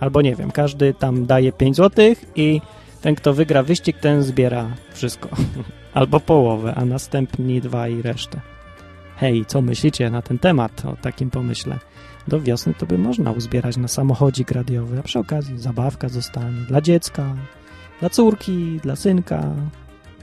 Albo 0.00 0.22
nie 0.22 0.34
wiem, 0.34 0.50
każdy 0.50 0.94
tam 0.94 1.26
daje 1.26 1.52
5 1.52 1.76
zł 1.76 2.14
i 2.36 2.60
ten, 3.00 3.14
kto 3.14 3.34
wygra 3.34 3.62
wyścig, 3.62 3.98
ten 3.98 4.22
zbiera 4.22 4.66
wszystko. 4.92 5.28
Albo 5.94 6.20
połowę, 6.20 6.74
a 6.74 6.84
następni 6.84 7.60
dwa 7.60 7.88
i 7.88 8.02
resztę. 8.02 8.40
Hej, 9.16 9.44
co 9.46 9.62
myślicie 9.62 10.10
na 10.10 10.22
ten 10.22 10.38
temat, 10.38 10.84
o 10.84 10.96
takim 11.02 11.30
pomyśle? 11.30 11.78
Do 12.28 12.40
wiosny 12.40 12.74
to 12.74 12.86
by 12.86 12.98
można 12.98 13.30
uzbierać 13.30 13.76
na 13.76 13.88
samochodzik 13.88 14.50
radiowy, 14.50 14.98
a 14.98 15.02
przy 15.02 15.18
okazji 15.18 15.58
zabawka 15.58 16.08
zostanie 16.08 16.60
dla 16.68 16.80
dziecka, 16.80 17.36
dla 18.00 18.10
córki, 18.10 18.80
dla 18.82 18.96
synka, 18.96 19.54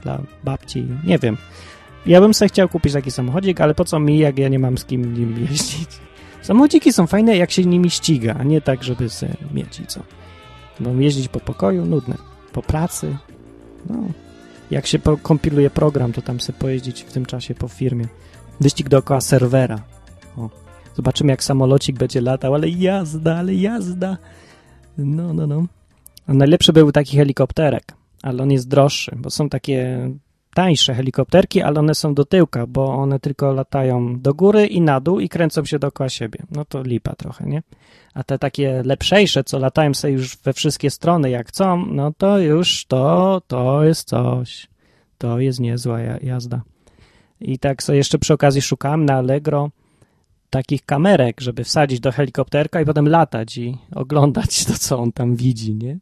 dla 0.02 0.22
babci, 0.44 0.86
nie 1.04 1.18
wiem. 1.18 1.36
Ja 2.06 2.20
bym 2.20 2.34
sobie 2.34 2.48
chciał 2.48 2.68
kupić 2.68 2.92
taki 2.92 3.10
samochodzik, 3.10 3.60
ale 3.60 3.74
po 3.74 3.84
co 3.84 4.00
mi, 4.00 4.18
jak 4.18 4.38
ja 4.38 4.48
nie 4.48 4.58
mam 4.58 4.78
z 4.78 4.84
kim 4.84 5.14
nim 5.14 5.38
jeździć? 5.50 5.88
Samochodziki 6.42 6.92
są 6.92 7.06
fajne, 7.06 7.36
jak 7.36 7.50
się 7.50 7.64
nimi 7.64 7.90
ściga, 7.90 8.34
a 8.40 8.42
nie 8.42 8.60
tak, 8.60 8.84
żeby 8.84 9.08
se 9.08 9.28
mieć 9.54 9.80
i 9.80 9.86
co. 9.86 10.00
Bo 10.80 10.90
jeździć 10.90 11.28
po 11.28 11.40
pokoju, 11.40 11.86
nudne. 11.86 12.14
Po 12.52 12.62
pracy, 12.62 13.16
no. 13.90 13.96
Jak 14.70 14.86
się 14.86 14.98
kompiluje 15.22 15.70
program, 15.70 16.12
to 16.12 16.22
tam 16.22 16.40
sobie 16.40 16.58
pojeździć 16.58 17.02
w 17.02 17.12
tym 17.12 17.26
czasie 17.26 17.54
po 17.54 17.68
firmie. 17.68 18.08
Wyścig 18.60 18.88
dookoła 18.88 19.20
serwera. 19.20 19.82
O. 20.36 20.50
Zobaczymy, 20.96 21.30
jak 21.30 21.44
samolocik 21.44 21.96
będzie 21.96 22.20
latał, 22.20 22.54
ale 22.54 22.68
jazda, 22.68 23.36
ale 23.36 23.54
jazda. 23.54 24.16
No, 24.98 25.34
no, 25.34 25.46
no. 25.46 25.66
A 26.26 26.34
najlepszy 26.34 26.72
był 26.72 26.92
taki 26.92 27.16
helikopterek, 27.16 27.84
ale 28.22 28.42
on 28.42 28.50
jest 28.50 28.68
droższy, 28.68 29.16
bo 29.16 29.30
są 29.30 29.48
takie 29.48 30.10
tańsze 30.54 30.94
helikopterki, 30.94 31.62
ale 31.62 31.80
one 31.80 31.94
są 31.94 32.14
do 32.14 32.24
tyłka, 32.24 32.66
bo 32.66 32.94
one 32.94 33.20
tylko 33.20 33.52
latają 33.52 34.20
do 34.20 34.34
góry 34.34 34.66
i 34.66 34.80
na 34.80 35.00
dół 35.00 35.20
i 35.20 35.28
kręcą 35.28 35.64
się 35.64 35.78
dookoła 35.78 36.08
siebie. 36.08 36.38
No 36.50 36.64
to 36.64 36.82
lipa 36.82 37.14
trochę, 37.14 37.46
nie? 37.46 37.62
A 38.14 38.22
te 38.22 38.38
takie 38.38 38.82
lepszejsze, 38.84 39.44
co 39.44 39.58
latają 39.58 39.94
sobie 39.94 40.12
już 40.12 40.36
we 40.36 40.52
wszystkie 40.52 40.90
strony 40.90 41.30
jak 41.30 41.48
chcą, 41.48 41.86
no 41.86 42.12
to 42.18 42.38
już 42.38 42.86
to, 42.86 43.42
to 43.46 43.84
jest 43.84 44.08
coś. 44.08 44.68
To 45.18 45.38
jest 45.38 45.60
niezła 45.60 46.00
ja- 46.00 46.18
jazda. 46.22 46.62
I 47.40 47.58
tak 47.58 47.82
sobie 47.82 47.98
jeszcze 47.98 48.18
przy 48.18 48.34
okazji 48.34 48.62
szukałem 48.62 49.04
na 49.04 49.14
Allegro 49.14 49.70
takich 50.50 50.84
kamerek, 50.84 51.40
żeby 51.40 51.64
wsadzić 51.64 52.00
do 52.00 52.12
helikopterka 52.12 52.80
i 52.80 52.84
potem 52.84 53.08
latać 53.08 53.58
i 53.58 53.78
oglądać 53.94 54.64
to, 54.64 54.72
co 54.78 54.98
on 54.98 55.12
tam 55.12 55.36
widzi, 55.36 55.74
nie? 55.74 55.98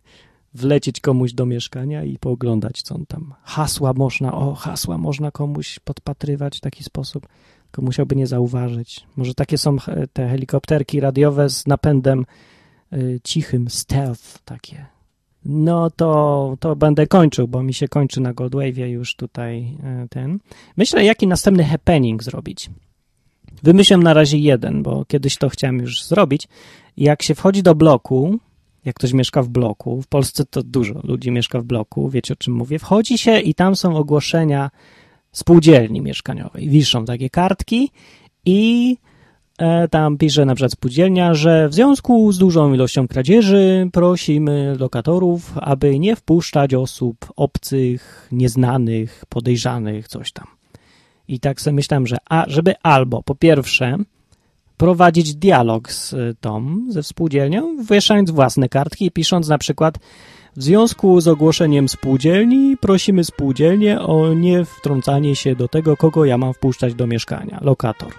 Wlecieć 0.55 1.01
komuś 1.01 1.33
do 1.33 1.47
mieszkania 1.47 2.05
i 2.05 2.19
pooglądać, 2.19 2.83
co 2.83 2.95
on 2.95 3.07
tam. 3.07 3.35
Hasła 3.43 3.93
można, 3.93 4.35
o, 4.35 4.55
hasła 4.55 4.99
można 4.99 5.31
komuś 5.31 5.79
podpatrywać 5.79 6.59
w 6.59 6.61
taki 6.61 6.85
sposób, 6.85 7.29
tylko 7.65 7.83
musiałby 7.83 8.17
nie 8.17 8.27
zauważyć. 8.27 9.07
Może 9.17 9.35
takie 9.35 9.59
są 9.59 9.77
te 10.13 10.29
helikopterki 10.29 11.01
radiowe 11.01 11.51
z 11.51 11.67
napędem 11.67 12.27
y, 12.93 13.21
cichym, 13.25 13.71
stealth 13.71 14.39
takie. 14.45 14.87
No 15.45 15.91
to, 15.91 16.57
to 16.61 16.77
będę 16.77 17.07
kończył, 17.07 17.49
bo 17.49 17.63
mi 17.63 17.75
się 17.75 17.89
kończy 17.89 18.21
na 18.21 18.35
Goldwave'ie 18.35 18.85
już 18.85 19.17
tutaj 19.17 19.77
y, 20.05 20.09
ten. 20.09 20.39
Myślę, 20.77 21.05
jaki 21.05 21.27
następny 21.27 21.65
happening 21.65 22.23
zrobić. 22.23 22.71
Wymyśliłem 23.63 24.03
na 24.03 24.15
razie 24.15 24.39
jeden, 24.39 24.83
bo 24.83 25.05
kiedyś 25.05 25.37
to 25.37 25.49
chciałem 25.49 25.79
już 25.79 26.05
zrobić. 26.05 26.49
Jak 26.97 27.23
się 27.23 27.35
wchodzi 27.35 27.63
do 27.63 27.75
bloku, 27.75 28.39
jak 28.85 28.95
ktoś 28.97 29.13
mieszka 29.13 29.43
w 29.43 29.49
bloku, 29.49 30.03
w 30.03 30.07
Polsce 30.07 30.45
to 30.45 30.63
dużo 30.63 31.01
ludzi 31.05 31.31
mieszka 31.31 31.61
w 31.61 31.65
bloku, 31.65 32.09
wiecie 32.09 32.35
o 32.35 32.37
czym 32.37 32.55
mówię, 32.55 32.79
wchodzi 32.79 33.19
się 33.19 33.41
i 33.41 33.55
tam 33.55 33.77
są 33.77 33.97
ogłoszenia 33.97 34.71
spółdzielni 35.33 36.01
mieszkaniowej. 36.01 36.69
Wiszą 36.69 37.05
takie 37.05 37.31
kartki 37.31 37.91
i 38.45 38.97
e, 39.59 39.89
tam 39.89 40.19
pisze 40.19 40.45
na 40.45 40.55
przykład 40.55 40.73
spółdzielnia, 40.73 41.35
że 41.35 41.69
w 41.69 41.75
związku 41.75 42.33
z 42.33 42.39
dużą 42.39 42.75
ilością 42.75 43.09
kradzieży 43.09 43.89
prosimy 43.93 44.77
lokatorów, 44.79 45.53
aby 45.57 45.99
nie 45.99 46.17
wpuszczać 46.17 46.75
osób 46.75 47.17
obcych, 47.37 48.29
nieznanych, 48.33 49.25
podejrzanych, 49.29 50.09
coś 50.09 50.33
tam. 50.33 50.47
I 51.29 51.41
tak 51.41 51.61
sobie 51.61 51.75
myślałem, 51.75 52.07
że 52.07 52.17
a, 52.31 52.45
żeby 52.49 52.75
albo 52.83 53.23
po 53.23 53.35
pierwsze 53.35 53.97
prowadzić 54.83 55.35
dialog 55.35 55.93
z 55.93 56.13
y, 56.13 56.35
tą, 56.41 56.81
ze 56.89 57.03
współdzielnią, 57.03 57.77
wieszając 57.91 58.31
własne 58.31 58.69
kartki 58.69 59.07
i 59.07 59.11
pisząc 59.11 59.49
na 59.49 59.59
przykład 59.59 59.99
w 60.57 60.63
związku 60.63 61.21
z 61.21 61.29
ogłoszeniem 61.29 61.89
spółdzielni 61.89 62.77
prosimy 62.77 63.25
spółdzielnię 63.25 64.01
o 64.01 64.35
nie 64.35 64.65
wtrącanie 64.65 65.37
się 65.37 65.57
do 65.57 65.69
tego, 65.69 65.97
kogo 65.97 66.25
ja 66.25 66.39
mam 66.39 66.55
wpuszczać 66.55 66.95
do 66.95 67.07
mieszkania, 67.07 67.59
lokator. 67.61 68.13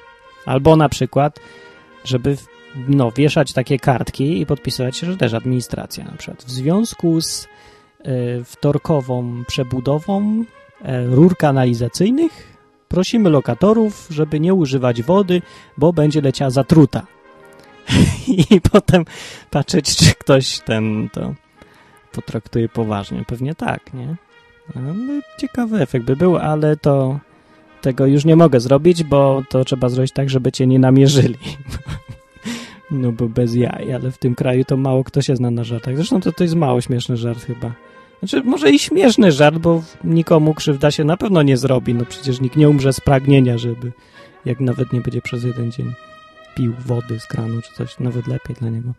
Albo 0.46 0.76
na 0.76 0.90
przykład, 0.90 1.40
żeby 2.04 2.38
no, 2.88 3.12
wieszać 3.12 3.54
takie 3.54 3.80
kartki 3.80 4.42
i 4.42 4.46
podpisywać 4.46 4.98
się, 4.98 5.08
że 5.08 5.18
też 5.18 5.34
administracja 5.34 6.04
na 6.04 6.18
przykład. 6.18 6.44
W 6.44 6.52
związku 6.52 7.22
z 7.22 7.44
y, 7.46 8.44
wtorkową 8.44 9.44
przebudową 9.48 10.44
e, 10.82 11.06
rur 11.06 11.38
kanalizacyjnych 11.38 12.53
prosimy 12.94 13.30
lokatorów, 13.30 14.08
żeby 14.10 14.40
nie 14.40 14.54
używać 14.54 15.02
wody, 15.02 15.42
bo 15.78 15.94
będzie 15.94 16.22
leciała 16.22 16.52
zatruta. 16.52 17.02
I 18.52 18.62
potem 18.72 19.06
patrzeć, 19.50 19.96
czy 19.96 20.16
ktoś 20.16 20.60
ten 20.60 21.10
to 21.14 21.34
potraktuje 22.12 22.70
poważnie. 22.70 23.24
Pewnie 23.28 23.56
tak, 23.56 23.94
nie? 23.94 24.16
No, 24.76 24.94
ciekawy 25.38 25.82
efekt 25.82 26.06
by 26.06 26.16
był, 26.16 26.38
ale 26.38 26.78
to 26.78 27.20
tego 27.82 28.06
już 28.06 28.26
nie 28.26 28.36
mogę 28.36 28.60
zrobić, 28.60 29.04
bo 29.04 29.44
to 29.50 29.66
trzeba 29.66 29.90
zrobić 29.90 30.12
tak, 30.12 30.30
żeby 30.30 30.52
cię 30.52 30.68
nie 30.68 30.80
namierzyli. 30.80 31.38
No 32.92 33.12
bo 33.12 33.30
bez 33.30 33.56
jaj, 33.56 33.94
ale 33.94 34.12
w 34.12 34.18
tym 34.18 34.36
kraju 34.36 34.64
to 34.66 34.78
mało 34.78 35.04
kto 35.04 35.22
się 35.22 35.36
zna 35.36 35.52
na 35.52 35.64
żartach. 35.64 35.96
Zresztą 35.96 36.22
to, 36.22 36.32
to 36.32 36.44
jest 36.44 36.56
mało 36.56 36.82
śmieszny 36.82 37.18
żart 37.18 37.46
chyba. 37.46 37.72
Znaczy, 38.24 38.44
może 38.44 38.72
i 38.72 38.80
śmieszny 38.80 39.32
żart, 39.32 39.58
bo 39.58 39.84
nikomu 40.04 40.54
krzywda 40.54 40.92
się 40.92 41.04
na 41.04 41.18
pewno 41.18 41.42
nie 41.42 41.58
zrobi. 41.58 41.94
No 41.94 42.06
przecież 42.06 42.42
nikt 42.42 42.56
nie 42.56 42.70
umrze 42.70 42.94
z 42.94 43.00
pragnienia, 43.00 43.58
żeby 43.58 43.92
jak 44.46 44.60
nawet 44.60 44.94
nie 44.94 45.02
będzie 45.02 45.22
przez 45.22 45.44
jeden 45.44 45.72
dzień 45.72 45.94
pił 46.56 46.74
wody 46.86 47.20
z 47.20 47.26
kranu 47.26 47.62
czy 47.62 47.74
coś, 47.74 48.00
nawet 48.00 48.28
lepiej 48.28 48.56
dla 48.56 48.70
niego. 48.70 48.94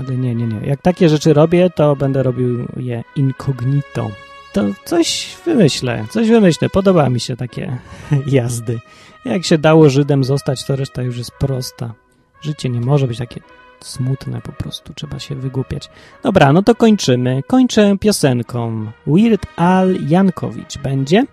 Ale 0.00 0.16
nie, 0.16 0.34
nie, 0.34 0.46
nie. 0.46 0.66
Jak 0.66 0.82
takie 0.82 1.08
rzeczy 1.08 1.32
robię, 1.32 1.70
to 1.70 1.96
będę 1.96 2.22
robił 2.22 2.66
je 2.76 3.04
incognito. 3.16 4.10
To 4.52 4.64
coś 4.84 5.36
wymyślę, 5.44 6.04
coś 6.10 6.28
wymyślę. 6.28 6.70
Podoba 6.70 7.10
mi 7.10 7.20
się 7.20 7.36
takie 7.36 7.78
jazdy. 8.26 8.80
Jak 9.24 9.44
się 9.44 9.58
dało 9.58 9.90
Żydem 9.90 10.24
zostać, 10.24 10.64
to 10.66 10.76
reszta 10.76 11.02
już 11.02 11.18
jest 11.18 11.30
prosta. 11.30 11.94
Życie 12.40 12.68
nie 12.68 12.80
może 12.80 13.06
być 13.06 13.18
takie 13.18 13.40
smutne 13.84 14.40
po 14.40 14.52
prostu, 14.52 14.94
trzeba 14.94 15.18
się 15.18 15.34
wygłupiać. 15.34 15.90
Dobra, 16.22 16.52
no 16.52 16.62
to 16.62 16.74
kończymy. 16.74 17.42
Kończę 17.46 17.98
piosenką. 17.98 18.86
Weird 19.06 19.46
Al 19.56 19.96
Jankowicz 20.08 20.78
będzie 20.78 21.24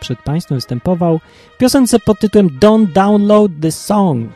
przed 0.00 0.22
Państwem 0.22 0.58
występował 0.58 1.20
w 1.54 1.58
piosence 1.58 1.98
pod 2.00 2.18
tytułem 2.20 2.48
Don't 2.48 2.92
Download 2.92 3.52
the 3.62 3.72
Song. 3.72 4.28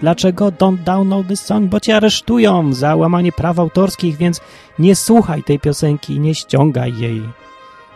Dlaczego 0.00 0.52
don't 0.52 0.76
download 0.84 1.28
the 1.28 1.36
song? 1.36 1.70
Bo 1.70 1.80
cię 1.80 1.96
aresztują 1.96 2.72
za 2.72 2.96
łamanie 2.96 3.32
praw 3.32 3.58
autorskich, 3.58 4.16
więc 4.16 4.40
nie 4.78 4.96
słuchaj 4.96 5.42
tej 5.42 5.58
piosenki 5.60 6.14
i 6.14 6.20
nie 6.20 6.34
ściągaj 6.34 6.98
jej. 6.98 7.22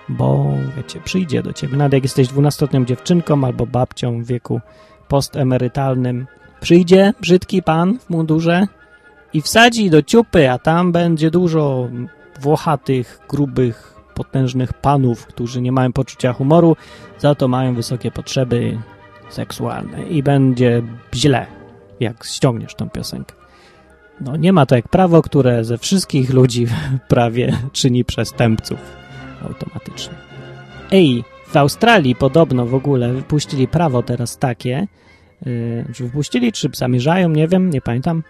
Bo, 0.09 0.51
wiecie, 0.77 1.01
przyjdzie 1.01 1.43
do 1.43 1.53
ciebie, 1.53 1.77
nawet 1.77 1.93
jak 1.93 2.03
jesteś 2.03 2.29
dwunastoletnią 2.29 2.85
dziewczynką 2.85 3.45
albo 3.45 3.67
babcią 3.67 4.23
w 4.23 4.27
wieku 4.27 4.61
postemerytalnym. 5.09 6.27
Przyjdzie 6.61 7.13
brzydki 7.21 7.63
pan 7.63 7.99
w 7.99 8.11
mundurze 8.11 8.67
i 9.35 9.43
wsadzi 9.43 9.91
do 9.91 10.03
ciupy, 10.03 10.51
a 10.51 10.59
tam 10.59 10.93
będzie 10.93 11.31
dużo 11.31 11.89
włochatych, 12.41 13.21
grubych, 13.29 13.95
potężnych 14.15 14.73
panów, 14.73 15.27
którzy 15.27 15.61
nie 15.61 15.73
mają 15.73 15.93
poczucia 15.93 16.33
humoru, 16.33 16.77
za 17.19 17.35
to 17.35 17.49
mają 17.49 17.75
wysokie 17.75 18.11
potrzeby 18.11 18.79
seksualne 19.29 20.03
i 20.03 20.23
będzie 20.23 20.83
źle, 21.15 21.47
jak 22.01 22.25
ściągniesz 22.25 22.75
tą 22.75 22.91
piosenkę. 22.91 23.35
No 24.21 24.37
nie 24.37 24.53
ma 24.53 24.67
to 24.67 24.77
jak 24.77 24.89
prawo, 24.89 25.23
które 25.23 25.65
ze 25.65 25.79
wszystkich 25.79 26.31
ludzi 26.31 26.67
prawie 27.09 27.59
czyni 27.73 28.05
przestępców 28.05 28.79
automatycznie. 29.49 30.15
Ej, 30.91 31.25
w 31.47 31.57
Australii 31.57 32.15
podobno 32.15 32.67
w 32.67 32.75
ogóle 32.75 33.13
wypuścili 33.13 33.69
prawo 33.69 34.03
teraz 34.03 34.39
takie, 34.39 34.87
yy, 35.47 35.85
czy 35.95 36.05
wypuścili, 36.05 36.53
czy 36.53 36.71
zamierzają, 36.75 37.29
nie 37.29 37.49
wiem, 37.49 37.71
nie 37.71 37.81
pamiętam, 37.81 38.23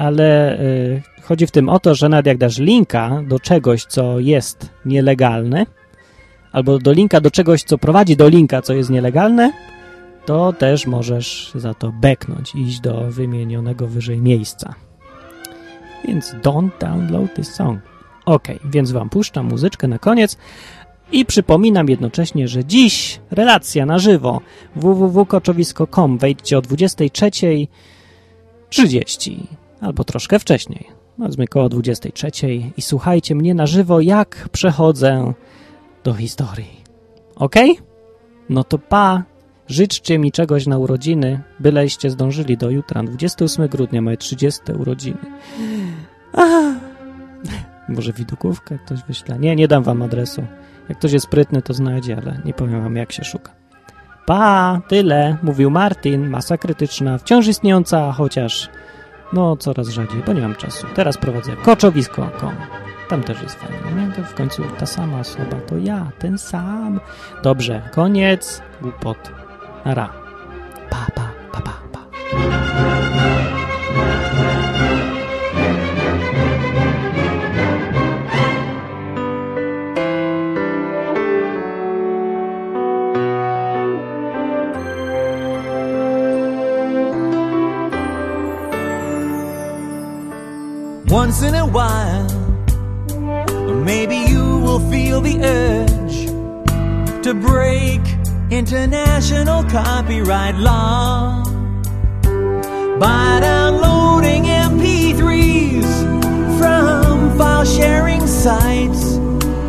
ale 0.00 0.58
yy, 0.62 1.02
chodzi 1.22 1.46
w 1.46 1.50
tym 1.50 1.68
o 1.68 1.80
to, 1.80 1.94
że 1.94 2.08
nawet 2.08 2.26
jak 2.26 2.38
dasz 2.38 2.58
linka 2.58 3.22
do 3.28 3.40
czegoś, 3.40 3.84
co 3.84 4.20
jest 4.20 4.70
nielegalne, 4.84 5.66
albo 6.52 6.78
do 6.78 6.92
linka 6.92 7.20
do 7.20 7.30
czegoś, 7.30 7.62
co 7.62 7.78
prowadzi 7.78 8.16
do 8.16 8.28
linka, 8.28 8.62
co 8.62 8.74
jest 8.74 8.90
nielegalne, 8.90 9.52
to 10.26 10.52
też 10.52 10.86
możesz 10.86 11.52
za 11.54 11.74
to 11.74 11.92
beknąć, 11.92 12.54
iść 12.54 12.80
do 12.80 13.10
wymienionego 13.10 13.86
wyżej 13.86 14.20
miejsca. 14.20 14.74
Więc 16.04 16.34
don't 16.42 16.70
download 16.80 17.34
this 17.34 17.54
song. 17.54 17.80
Ok, 18.24 18.48
więc 18.64 18.92
wam 18.92 19.10
puszczam 19.10 19.46
muzyczkę 19.46 19.88
na 19.88 19.98
koniec 19.98 20.36
i 21.12 21.24
przypominam 21.24 21.88
jednocześnie, 21.88 22.48
że 22.48 22.64
dziś 22.64 23.20
relacja 23.30 23.86
na 23.86 23.98
żywo 23.98 24.40
www.koczowisko.com 24.76 26.18
wejdźcie 26.18 26.58
o 26.58 26.62
23.30 26.62 29.60
albo 29.80 30.04
troszkę 30.04 30.38
wcześniej, 30.38 30.86
powiedzmy 31.18 31.48
koło 31.48 31.68
23.00 31.68 32.70
i 32.76 32.82
słuchajcie 32.82 33.34
mnie 33.34 33.54
na 33.54 33.66
żywo, 33.66 34.00
jak 34.00 34.48
przechodzę 34.52 35.32
do 36.04 36.14
historii. 36.14 36.80
Ok? 37.36 37.54
No 38.48 38.64
to 38.64 38.78
pa! 38.78 39.22
Życzcie 39.68 40.18
mi 40.18 40.32
czegoś 40.32 40.66
na 40.66 40.78
urodziny, 40.78 41.40
byleście 41.60 42.10
zdążyli 42.10 42.56
do 42.56 42.70
jutra. 42.70 43.02
28 43.02 43.68
grudnia 43.68 44.02
moje 44.02 44.16
30 44.16 44.60
urodziny. 44.78 45.18
Aha. 46.32 46.74
Może 47.88 48.12
widokówkę 48.12 48.78
ktoś 48.86 49.02
wyśle? 49.02 49.38
Nie, 49.38 49.56
nie 49.56 49.68
dam 49.68 49.82
wam 49.82 50.02
adresu. 50.02 50.44
Jak 50.88 50.98
ktoś 50.98 51.12
jest 51.12 51.26
sprytny, 51.26 51.62
to 51.62 51.74
znajdzie, 51.74 52.16
ale 52.16 52.40
nie 52.44 52.54
powiem 52.54 52.82
wam, 52.82 52.96
jak 52.96 53.12
się 53.12 53.24
szuka. 53.24 53.52
Pa, 54.26 54.80
tyle, 54.88 55.36
mówił 55.42 55.70
Martin, 55.70 56.28
masa 56.28 56.58
krytyczna, 56.58 57.18
wciąż 57.18 57.46
istniejąca, 57.46 58.12
chociaż 58.12 58.68
no 59.32 59.56
coraz 59.56 59.88
rzadziej, 59.88 60.22
bo 60.26 60.32
nie 60.32 60.40
mam 60.40 60.54
czasu. 60.54 60.86
Teraz 60.94 61.18
prowadzę 61.18 61.56
koczowisko.com. 61.56 62.54
Tam 63.08 63.22
też 63.22 63.42
jest 63.42 63.54
fajnie, 63.54 64.06
nie? 64.06 64.12
To 64.12 64.22
w 64.22 64.34
końcu 64.34 64.62
ta 64.78 64.86
sama 64.86 65.20
osoba, 65.20 65.56
to 65.66 65.76
ja, 65.76 66.10
ten 66.18 66.38
sam. 66.38 67.00
Dobrze, 67.42 67.82
koniec, 67.92 68.62
głupot. 68.82 69.30
Ra. 69.84 70.12
Pa, 70.90 71.06
pa, 71.14 71.30
pa, 71.52 71.60
pa, 71.60 71.72
pa. 71.92 73.09
Once 91.30 91.42
in 91.42 91.54
a 91.54 91.64
while, 91.64 92.28
maybe 93.84 94.16
you 94.16 94.58
will 94.64 94.80
feel 94.90 95.20
the 95.20 95.38
urge 95.44 96.26
to 97.22 97.32
break 97.34 98.00
international 98.50 99.62
copyright 99.70 100.56
law 100.56 101.44
by 102.98 103.38
downloading 103.40 104.42
MP3s 104.42 105.90
from 106.58 107.38
file 107.38 107.64
sharing 107.64 108.26
sites 108.26 109.14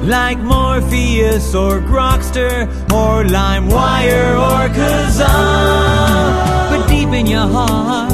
like 0.02 0.40
Morpheus 0.40 1.54
or 1.54 1.80
Grokster 1.80 2.66
or 2.92 3.24
LimeWire 3.24 4.34
or 4.50 4.68
Kazaa. 4.74 6.72
But 6.72 6.88
deep 6.88 7.10
in 7.10 7.28
your 7.28 7.46
heart, 7.46 8.11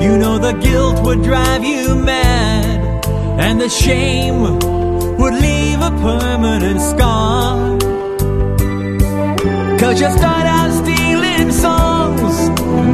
you 0.00 0.16
know 0.16 0.38
the 0.38 0.52
guilt 0.52 1.02
would 1.04 1.22
drive 1.22 1.64
you 1.64 1.94
mad, 1.94 3.04
and 3.38 3.60
the 3.60 3.68
shame 3.68 4.42
would 5.18 5.34
leave 5.34 5.80
a 5.80 5.90
permanent 5.90 6.80
scar. 6.80 7.78
Cause 9.78 10.00
you 10.00 10.10
start 10.10 10.46
out 10.46 10.70
stealing 10.82 11.50
songs, 11.52 12.36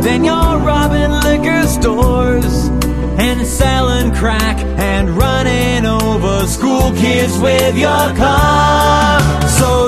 then 0.04 0.24
you're 0.24 0.58
robbing 0.70 1.12
liquor 1.26 1.66
stores, 1.66 2.68
and 3.18 3.46
selling 3.46 4.14
crack 4.14 4.58
and 4.78 5.10
running 5.10 5.86
over 5.86 6.46
school 6.46 6.92
kids 6.92 7.38
with 7.38 7.76
your 7.76 8.14
car. 8.16 9.20
So 9.48 9.83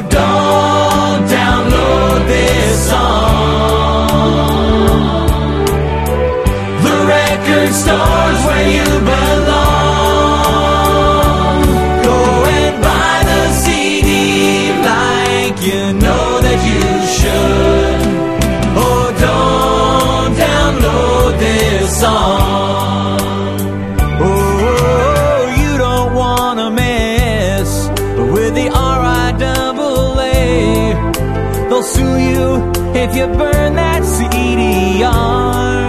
if 32.95 33.15
you 33.15 33.27
burn 33.27 33.75
that 33.75 34.03
CDR. 34.03 35.87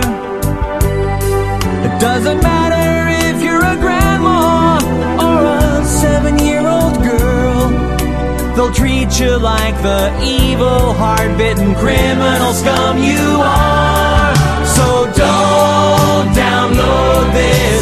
It 1.88 1.94
doesn't 2.00 2.42
matter 2.42 2.88
if 3.28 3.44
you're 3.44 3.66
a 3.76 3.78
grandma 3.86 4.78
or 5.26 5.40
a 5.46 5.86
seven 5.86 6.40
year 6.40 6.66
old 6.68 6.98
girl. 7.04 7.60
They'll 8.56 8.74
treat 8.74 9.20
you 9.20 9.38
like 9.38 9.76
the 9.82 10.02
evil, 10.24 10.94
hard 10.94 11.38
bitten 11.38 11.76
criminal 11.76 12.54
scum 12.54 12.98
you 13.12 13.26
are. 13.42 14.36
So 14.78 14.88
don't 15.24 16.28
download 16.46 17.26
this 17.34 17.77